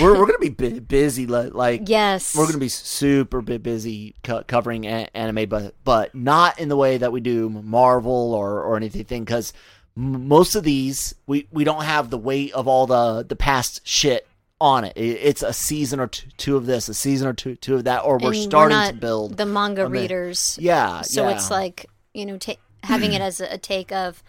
[0.00, 1.26] We're we're gonna be bu- busy.
[1.26, 2.34] Like Yes.
[2.34, 6.76] we're gonna be super bu- busy co- covering a- anime, but but not in the
[6.76, 9.24] way that we do Marvel or or anything.
[9.24, 9.52] Because
[9.94, 14.26] most of these we we don't have the weight of all the the past shit
[14.60, 14.96] on it.
[14.96, 17.84] It- It's a season or two, two of this, a season or two two of
[17.84, 19.36] that, or we're And starting not to build.
[19.36, 20.56] the manga readers.
[20.60, 21.34] yeah, So yeah.
[21.36, 24.22] it's like you know, ta- having it as a take of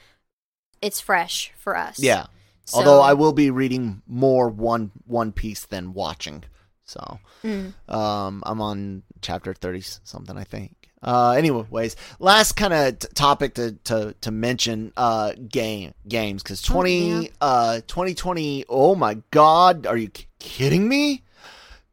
[0.81, 1.99] it's fresh for us.
[1.99, 2.25] yeah.
[2.65, 6.43] So, Although I will be reading more one One Piece than watching.
[6.85, 7.73] So Mm.
[7.89, 10.75] um, I'm on chapter thirty something, I think.
[11.01, 16.61] Uh, anyways, last kind of t- topic to, to, to mention uh, game games because
[16.61, 17.27] twenty Oh, yeah.
[17.41, 21.23] uh, 2020 Oh my God, are you k- kidding me?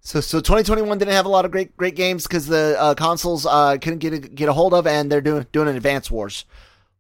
[0.03, 3.47] So so 2021 didn't have a lot of great great games because the uh, consoles
[3.47, 6.45] uh, couldn't get a, get a hold of, and they're doing doing an Advance Wars.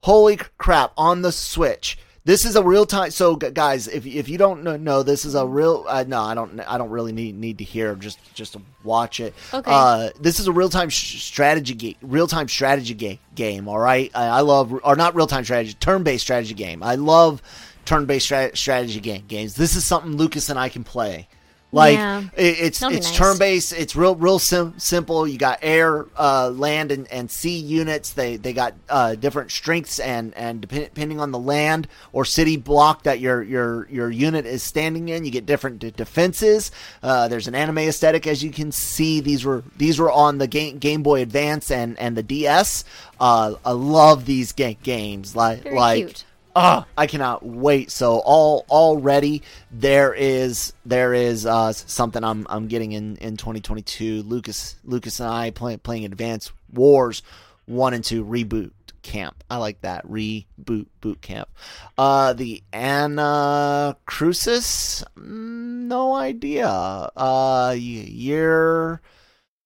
[0.03, 0.93] Holy crap!
[0.97, 3.11] On the Switch, This is a real time.
[3.11, 5.87] So, guys, if if you don't know, this is a real.
[5.89, 6.61] Uh, no, I don't.
[6.61, 7.95] I don't really need need to hear.
[7.95, 9.35] Just just watch it.
[9.55, 9.71] Okay.
[9.71, 11.95] Uh, this is a real time sh- strategy game.
[12.03, 13.69] Real time strategy ga- game.
[13.69, 14.11] All right.
[14.15, 15.75] I, I love or not real time strategy.
[15.75, 16.83] Turn based strategy game.
[16.83, 17.41] I love
[17.87, 19.55] turn based stra- strategy game games.
[19.55, 21.27] This is something Lucas and I can play.
[21.73, 22.23] Like Yeah.
[22.37, 23.17] it, it's That'll it's nice.
[23.17, 23.73] turn based.
[23.73, 25.29] It's real real sim- simple.
[25.29, 28.11] You got air, uh, land, and, and sea units.
[28.13, 32.57] They they got uh, different strengths and and depend- depending on the land or city
[32.57, 36.73] block that your your your unit is standing in, you get different d- defenses.
[37.05, 39.21] Uh, there's an anime aesthetic, as you can see.
[39.21, 42.85] These were these were on the game Game Boy Advance and and the DS.
[43.21, 45.37] Uh, I love these ga- games.
[45.37, 45.99] Like Very like.
[46.07, 46.25] cute.
[46.55, 47.91] Ah, I cannot wait.
[47.91, 54.23] So all already there is there is uh, something I'm I'm getting in in 2022.
[54.23, 57.23] Lucas Lucas and I play, playing Advanced Wars
[57.67, 58.73] one and two reboot
[59.03, 59.45] camp.
[59.49, 61.49] I like that reboot boot camp.
[61.97, 66.69] Uh, the Anna Crucis, Mm, no idea.
[66.69, 69.01] Uh, year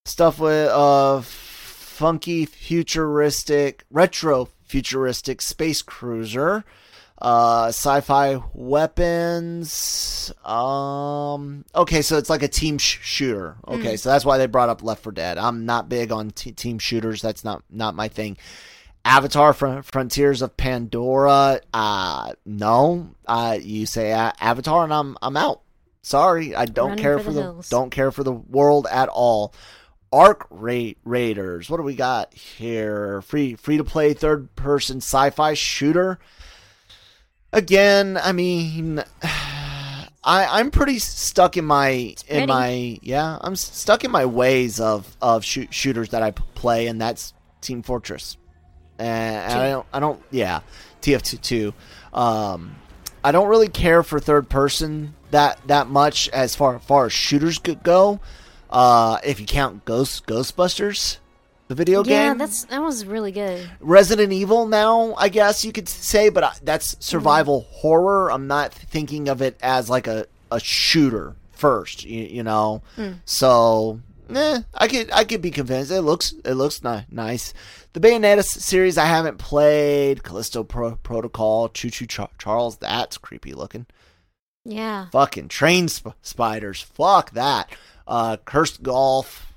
[0.07, 6.65] stuff with uh funky futuristic retro futuristic space cruiser.
[7.23, 13.57] Uh sci-fi weapons um okay so it's like a team sh- shooter.
[13.69, 15.39] Okay so that's why they brought up left for dead.
[15.39, 17.23] I'm not big on t- team shooters.
[17.23, 18.37] That's not not my thing.
[19.05, 23.11] Avatar Fr- frontiers of pandora uh no.
[23.29, 25.61] Uh you say uh, avatar and i'm i'm out.
[26.03, 29.09] Sorry i don't Running care for for the the, don't care for the world at
[29.09, 29.55] all
[30.15, 31.69] Arc Ra- Raiders.
[31.69, 33.21] What do we got here?
[33.23, 36.21] Free free to play third person sci-fi shooter.
[37.53, 44.13] Again, I mean, I I'm pretty stuck in my in my yeah I'm stuck in
[44.13, 48.37] my ways of of shoot, shooters that I play, and that's Team Fortress.
[49.01, 50.61] And I don't I don't yeah
[51.03, 51.75] TF2 two.
[52.13, 52.77] Um,
[53.25, 57.59] I don't really care for third person that that much as far far as shooters
[57.59, 58.21] could go.
[58.75, 61.19] Uh, if you count Ghost Ghostbusters,
[61.69, 63.69] the video Yeah, game, Yeah, that's that was really good.
[63.81, 68.31] Resident Evil now, I guess you could say, but I, that's survival horror.
[68.33, 72.83] I'm not thinking of it as like a, a shooter first, you, you know.
[73.25, 74.01] So,
[74.35, 75.91] eh, I could I could be convinced.
[75.93, 77.55] It looks it looks ni- nice.
[77.93, 80.25] The Bayonetta series I haven't played.
[80.25, 82.77] Callisto Pro- Protocol, Choo Choo Char- Charles.
[82.79, 83.87] That's creepy looking.
[84.65, 85.07] Yeah.
[85.13, 86.81] Fucking train sp- spiders.
[86.83, 87.71] Fuck that.
[88.07, 89.53] Uh, Cursed Golf.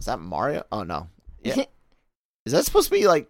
[0.00, 0.64] Is that Mario?
[0.72, 1.08] Oh no.
[1.42, 1.64] Yeah.
[2.46, 3.28] Is that supposed to be like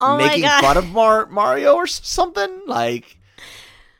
[0.00, 2.62] oh making fun of Mar- Mario or something?
[2.66, 3.18] Like,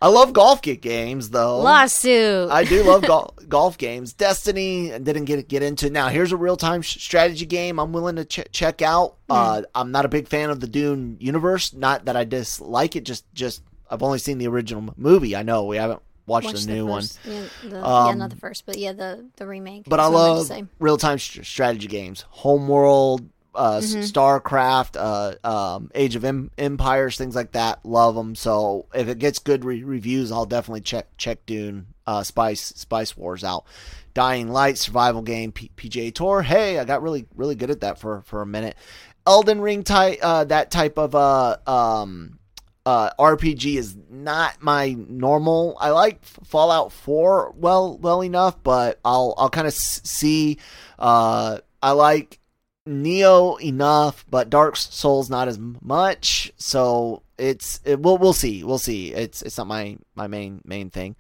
[0.01, 1.61] I love golf ga- games though.
[1.61, 2.51] Lawsuit.
[2.51, 4.13] I do love gol- golf games.
[4.15, 5.91] Destiny I didn't get get into.
[5.91, 9.17] Now here's a real time sh- strategy game I'm willing to ch- check out.
[9.29, 11.73] Uh, I'm not a big fan of the Dune universe.
[11.75, 13.05] Not that I dislike it.
[13.05, 15.37] Just just I've only seen the original movie.
[15.37, 17.05] I know we haven't watched Watch the new one.
[17.25, 19.85] Yeah, the, yeah, Um, not the first, but yeah, the the remake.
[19.87, 22.25] But I That's what meant to love real time st- strategy games.
[22.31, 24.01] Homeworld, uh, Mm-hmm.
[24.01, 27.85] StarCraft, uh, um, Age of em- Empires, things like that.
[27.85, 28.35] Love them.
[28.35, 33.17] So if it gets good re- reviews, I'll definitely check check Dune, uh, Spice Spice
[33.17, 33.65] Wars out.
[34.15, 36.43] Dying Light survival game, P- PGA Tour.
[36.43, 38.77] Hey, I got really really good at that for for a minute.
[39.27, 42.39] Elden Ring type, uh, that type of uh um
[42.87, 45.77] uh, RPG is not my normal.
[45.81, 50.59] I like Fallout 4 well well enough, but I'll I'll kind of see.
[50.99, 52.39] Uh, I like
[52.87, 56.53] Nioh enough, but Dark Souls not as much.
[56.57, 59.13] So it's it, we'll we'll see we'll see.
[59.13, 61.17] It's it's not my my main main thing.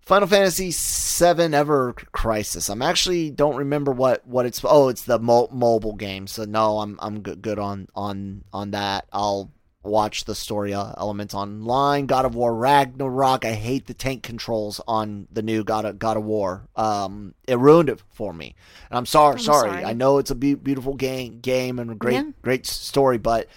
[0.00, 2.68] Final Fantasy VII Ever Crisis.
[2.68, 4.60] I'm actually don't remember what what it's.
[4.64, 6.26] Oh, it's the mo- mobile game.
[6.26, 9.06] So no, I'm I'm good good on on on that.
[9.12, 9.50] I'll
[9.82, 12.06] watch the story uh, elements online.
[12.06, 13.44] God of War Ragnarok.
[13.44, 16.68] I hate the tank controls on the new God of God of War.
[16.76, 18.54] Um, it ruined it for me,
[18.90, 19.34] and I'm sorry.
[19.34, 19.70] I'm sorry.
[19.70, 19.84] sorry.
[19.84, 22.30] I know it's a be- beautiful game game and a great Yeah.
[22.42, 23.48] great story, but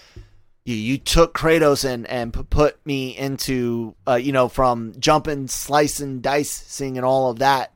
[0.65, 6.21] you, you took Kratos and and put me into uh, you know from jumping, slicing,
[6.21, 7.71] dicing, and all of that.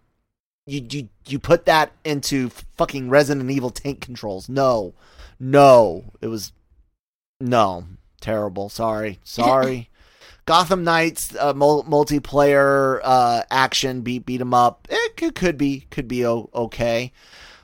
[0.66, 4.50] You you you put that into fucking Resident Evil tank controls.
[4.50, 4.93] No,
[5.39, 6.52] no, it was
[7.39, 7.86] no
[8.20, 8.70] terrible.
[8.70, 9.89] Sorry, sorry.
[10.45, 14.88] Gotham Knights uh, mul- multiplayer uh, action beat beat 'em up.
[14.89, 17.11] It could, could be could be o- okay.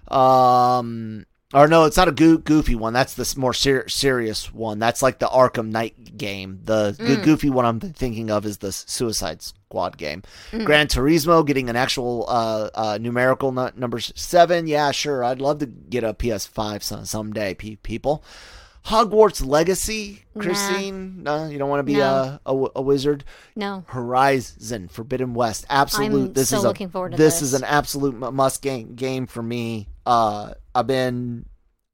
[0.07, 2.93] Um, or no, it's not a goo- goofy one.
[2.93, 4.77] That's the more ser- serious one.
[4.79, 6.59] That's like the Arkham Knight game.
[6.63, 7.07] The Mm.
[7.17, 10.21] go- goofy one I'm thinking of is the Suicide Squad game.
[10.51, 14.67] Gran Turismo getting an actual uh, uh, numerical nu- number seven.
[14.67, 15.23] Yeah, sure.
[15.23, 18.23] I'd love to get a PS5 some- someday, pe- people.
[18.85, 21.23] Hogwarts Legacy, Christine.
[21.23, 22.39] No, you don't want to be No.
[22.45, 23.23] a, a a wizard.
[23.55, 23.83] No.
[23.87, 25.65] Horizon Forbidden West.
[25.69, 26.27] Absolute.
[26.27, 27.41] I'm this so is a, forward to this this.
[27.41, 29.89] is an absolute must game game for me.
[30.05, 31.45] Uh, I've been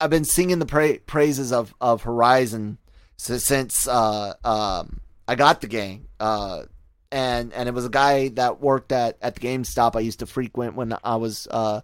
[0.01, 2.77] I've been singing the pra- praises of of Horizon
[3.17, 6.07] since, since uh um I got the game.
[6.19, 6.63] Uh,
[7.09, 10.25] and and it was a guy that worked at at the GameStop I used to
[10.25, 11.81] frequent when I was uh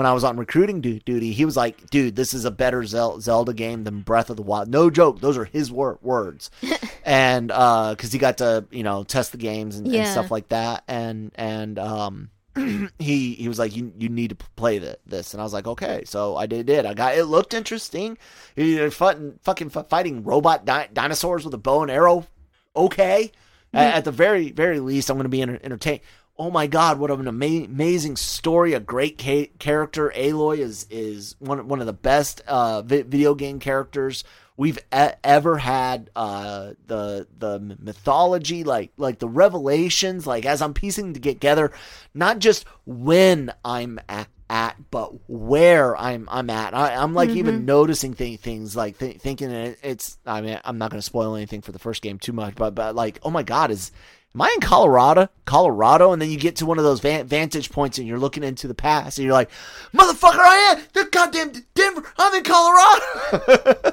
[0.00, 1.32] when I was on recruiting du- duty.
[1.32, 4.42] He was like, "Dude, this is a better Zel- Zelda game than Breath of the
[4.42, 6.50] Wild." No joke, those are his wor- words.
[7.04, 10.48] and uh cuz he got to, you know, test the games and, and stuff like
[10.48, 10.84] that.
[10.88, 12.30] And and um
[12.98, 15.34] he he was like you you need to play th- this.
[15.34, 16.04] And I was like okay.
[16.06, 18.16] So I did it I got it looked interesting.
[18.56, 22.26] You're fucking fucking fighting robot di- dinosaurs with a bow and arrow.
[22.74, 23.32] Okay.
[23.74, 26.00] A- at, the very very least I'm going to be enter- entertained
[26.40, 28.72] oh my god what an ama- amazing story.
[28.72, 33.34] A great ca- character Aloy is is one one of the best uh vi- video
[33.34, 34.24] game characters
[34.56, 36.08] we've e- ever had.
[36.16, 41.70] Uh the the mythology like like the revelations like as i'm piecing together
[42.14, 46.74] not just when i'm at, at but where i'm i'm at.
[46.74, 50.78] I, i'm like even noticing th- things like th- thinking it, it's i mean i'm
[50.78, 53.30] not going to spoil anything for the first game too much but but like oh
[53.30, 53.92] my god is
[54.32, 55.28] Am I in Colorado?
[55.44, 58.68] Colorado, and then you get to one of those vantage points, and you're looking into
[58.68, 59.50] the past, and you're like,
[59.92, 62.04] "Motherfucker, I am the goddamn Denver.
[62.16, 63.82] I'm in Colorado."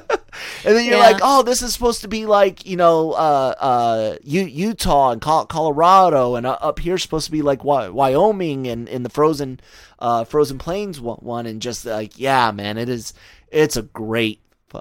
[0.64, 1.10] and then you're Yeah.
[1.10, 6.36] like, "Oh, this is supposed to be like you know, uh, uh, Utah and Colorado,
[6.36, 9.58] and uh, up here supposed to be like Wyoming and in the frozen,
[9.98, 13.12] uh, frozen plains one, one." And just like, yeah, man, it is.
[13.50, 14.40] It's a great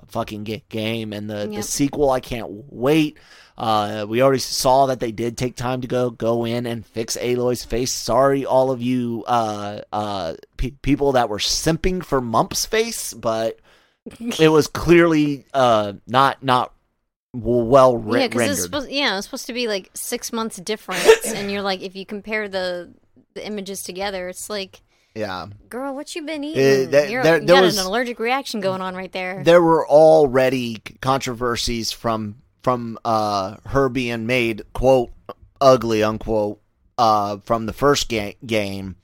[0.09, 3.17] fucking game, and the the sequel, I can't wait.
[3.57, 7.17] Uh, we already saw that they did take time to go go in and fix
[7.17, 7.91] Aloy's face.
[7.91, 13.57] Sorry, all of you uh, uh, pe- people that were simping for Mump's face, but
[14.39, 16.71] it was clearly uh, not not
[17.33, 18.51] well re- yeah, rendered.
[18.51, 21.95] it's supposed yeah, it's supposed to be like six months difference, and you're like, if
[21.95, 22.93] you compare the
[23.33, 24.81] the images together, it's like,
[25.15, 26.91] yeah, girl, what you been eating?
[26.91, 29.43] there- you're, there- you there got was- an allergic reaction going on right there.
[29.43, 35.11] there were already controversies from from uh, her being made quote
[35.61, 36.61] ugly unquote
[36.97, 38.95] uh, from the first ga- game.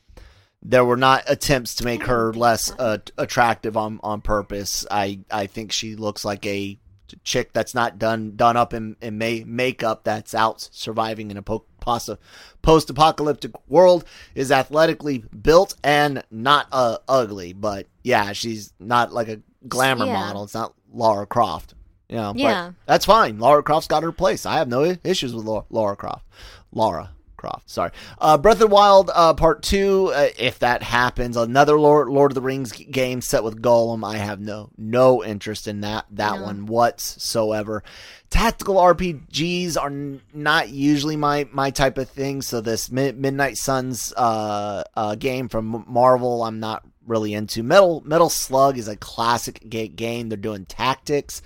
[0.61, 4.85] There were not attempts to make her less uh, attractive on on purpose.
[4.89, 6.79] I I think she looks like a
[7.23, 11.43] chick that's not done done up in, in ma- makeup that's out surviving in a
[11.43, 19.11] po- post apocalyptic world is athletically built and not uh, ugly but yeah she's not
[19.13, 20.13] like a glamour Yeah.
[20.13, 21.75] model it's not Laura Croft
[22.13, 22.71] you know, but Yeah.
[22.85, 26.25] that's fine Laura Croft's got her place I have no issues with Laura, Laura Croft
[26.71, 31.35] Laura Croft sorry uh, Breath of the Wild uh, part 2 uh, if that happens
[31.35, 35.67] another Lord, Lord of the Rings game set with Gollum I have no no interest
[35.67, 36.43] in that that No.
[36.43, 37.83] one whatsoever
[38.29, 42.41] tactical RPGs are n- not usually my my type of thing.
[42.41, 47.61] So this Mi- Midnight Suns uh, uh, game from Marvel, I'm not really into.
[47.61, 50.29] Metal Metal Slug is a classic ga- game.
[50.29, 51.41] They're doing tactics.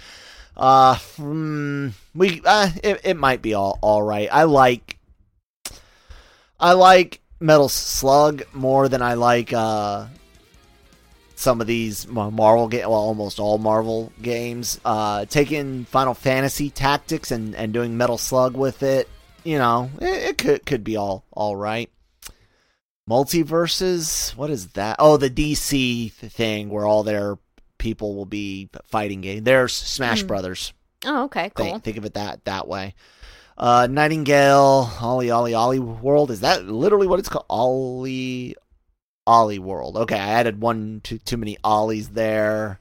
[0.57, 4.27] Uh, hmm, we uh, it, it might be all all right.
[4.31, 4.97] I like
[6.59, 10.07] I like Metal Slug more than I like uh
[11.35, 14.79] some of these Marvel game, well, almost all Marvel games.
[14.83, 19.07] Uh, taking Final Fantasy Tactics and, and doing Metal Slug with it,
[19.43, 21.91] you know, it, it could could be all all right.
[23.07, 24.95] Multiverses, what is that?
[24.97, 27.37] Oh, the DC thing where all their
[27.78, 29.43] people will be fighting game.
[29.43, 30.28] There's Smash Hmm.
[30.28, 30.73] Brothers.
[31.05, 31.65] oh, okay, cool.
[31.65, 32.95] Think, think of it that that way.
[33.57, 36.30] Uh, Nightingale, Ollie, Ollie, Ollie World.
[36.32, 37.45] Is that literally what it's called?
[37.49, 38.55] Ollie,
[39.25, 39.97] Ollie World.
[39.97, 42.80] Okay, I added one too too many Ollies there.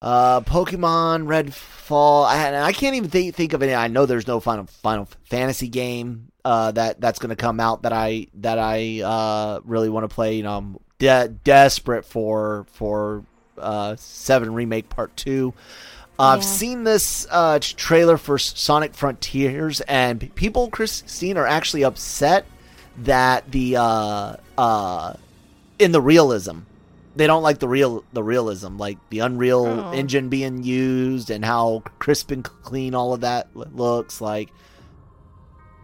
[0.00, 2.26] Uh, Pokemon Redfall.
[2.26, 3.74] I, I can't even think, think of any.
[3.74, 7.82] I know there's no Final Final Fantasy game uh, that that's going to come out
[7.82, 10.36] that I that I uh, really want to play.
[10.36, 13.24] You know, I'm de- desperate for for
[13.58, 15.54] uh, Seven Remake Part Two.
[16.18, 22.44] Uh, I've seen this uh, trailer for Sonic Frontiers, and people, Christine, are actually upset
[22.98, 25.14] that the uh, uh,
[25.78, 26.60] in the realism,
[27.16, 29.92] they don't like the real the realism, like the Unreal Oh.
[29.92, 34.20] Engine being used and how crisp and clean all of that looks.
[34.20, 34.50] Like,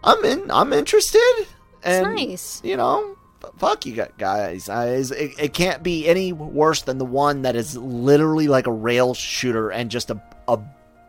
[0.03, 1.47] I'm in, I'm interested, It's
[1.83, 2.61] and nice.
[2.63, 3.17] you know,
[3.57, 4.69] fuck you guys.
[4.69, 8.71] I, it, it can't be any worse than the one that is literally like a
[8.71, 10.59] rail shooter and just a, a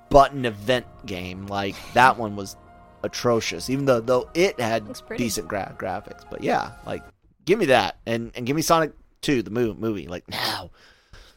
[0.08, 1.46] button event game.
[1.46, 2.56] Like that one was
[3.02, 6.24] atrocious, even though though it had decent gra- graphics.
[6.30, 7.02] But yeah, like
[7.44, 9.78] give me that and and give me Sonic Two, the movie.
[9.78, 10.70] Movie like now.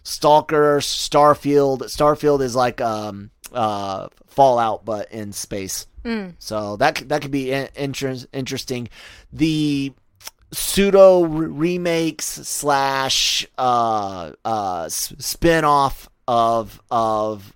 [0.04, 1.80] Stalker, Starfield.
[1.84, 5.88] Starfield is like um uh, Fallout, but in space.
[6.40, 8.90] So that that could be in- inter- interesting.
[9.32, 9.94] The
[10.54, 17.56] pseudo remakes slash uh, uh, spin off of of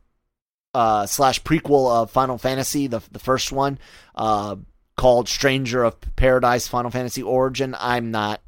[0.73, 3.79] uh, slash prequel of Final Fantasy, the the first one,
[4.15, 4.55] uh,
[4.95, 7.75] called Stranger of Paradise Final Fantasy Origin.
[7.79, 8.41] I'm not.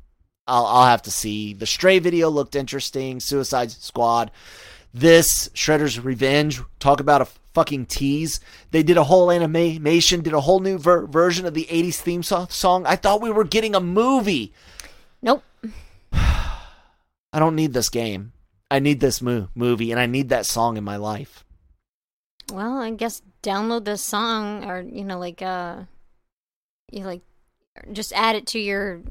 [0.48, 1.54] I'll I'll have to see.
[1.54, 3.20] The Stray video looked interesting.
[3.20, 4.32] Suicide Squad.
[4.94, 6.62] This Shredder's Revenge.
[6.80, 8.40] Talk about a fucking tease.
[8.72, 12.24] They did a whole animation, did a whole new ver- version of the '80s theme
[12.24, 12.86] so- song.
[12.86, 14.54] I thought we were getting a movie.
[15.22, 15.44] Nope.
[16.14, 18.32] I don't need this game.
[18.72, 21.44] I need this mo- movie, and I need that song in my life.
[22.52, 25.84] Well, I guess download the song or you know like uh
[26.92, 27.22] you like
[27.94, 29.02] just add it to your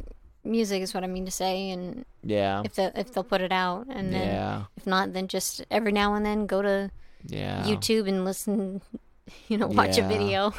[0.44, 2.60] music is what I mean to say and Yeah.
[2.64, 4.64] if they if they'll put it out and then Yeah.
[4.76, 6.90] if not then just every now and then go to
[7.26, 7.62] Yeah.
[7.64, 8.80] YouTube and listen
[9.48, 10.04] you know watch Yeah.
[10.04, 10.54] a video.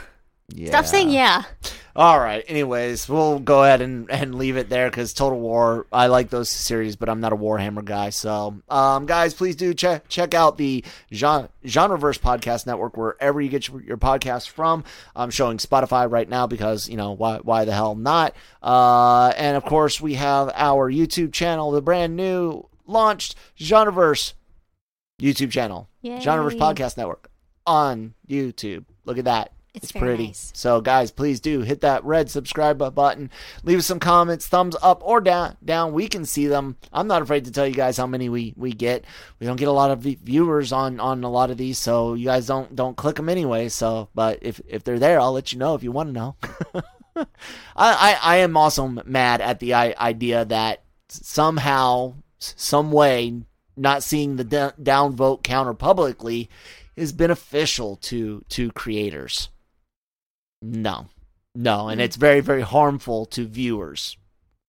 [0.51, 0.69] Yeah.
[0.69, 1.43] Stop saying yeah.
[1.95, 2.43] All right.
[2.47, 5.85] Anyways, we'll go ahead and, and leave it there because Total War.
[5.91, 8.09] I like those series, but I'm not a Warhammer guy.
[8.09, 10.83] So, um, guys, please do check check out the
[11.13, 14.85] genre Genreverse Podcast Network wherever you get your, your podcasts from.
[15.15, 18.33] I'm showing Spotify right now because you know why why the hell not?
[18.63, 24.33] Uh, and of course we have our YouTube channel, the brand new launched Genreverse
[25.19, 26.17] YouTube channel, Yay.
[26.19, 27.29] Genreverse Podcast Network
[27.67, 28.85] on YouTube.
[29.05, 29.51] Look at that.
[29.75, 30.27] It's It's, pretty.
[30.27, 30.51] nice.
[30.55, 33.29] So, guys, please do hit that red subscribe button.
[33.63, 35.57] Leave us some comments, thumbs up or down.
[35.63, 36.75] Down, we can see them.
[36.91, 39.05] I'm not afraid to tell you guys how many we, we get.
[39.39, 42.25] We don't get a lot of viewers on, on a lot of these, so you
[42.25, 43.69] guys don't don't click them anyway.
[43.69, 46.35] So, but if if they're there, I'll let you know if you want to know.
[47.15, 47.25] I,
[47.75, 53.43] I I am also mad at the idea that somehow, some way,
[53.79, 56.49] not seeing the downvote counter publicly
[56.95, 59.49] is beneficial to to creators.
[60.61, 61.07] No,
[61.55, 64.17] no, and it's very very harmful to viewers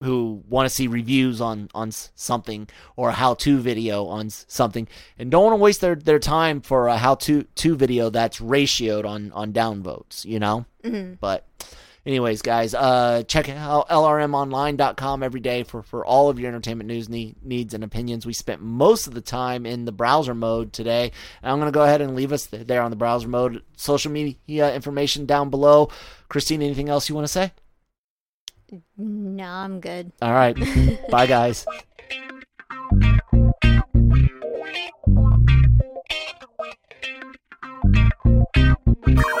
[0.01, 4.87] who want to see reviews on on something or a how to video on something
[5.19, 8.39] and don't want to waste their their time for a how to to video that's
[8.39, 10.25] ratioed on on downvotes.
[10.25, 10.65] You know.
[10.83, 11.19] Mhm.
[11.19, 11.45] But
[12.05, 17.09] anyways, guys, uh, check out lrmonline.com every day for, for all of your entertainment news
[17.09, 18.25] ne- needs and opinions.
[18.25, 21.11] We spent most of the time in the browser mode today.
[21.41, 23.63] And I'm going to go ahead and leave us th- there on the browser mode.
[23.77, 25.89] Social media information down below.
[26.29, 27.51] Christine, anything else you want to say?
[28.97, 30.11] No, I'm good.
[30.21, 30.55] All right.
[31.09, 31.65] Bye, guys.
[39.03, 39.40] Mary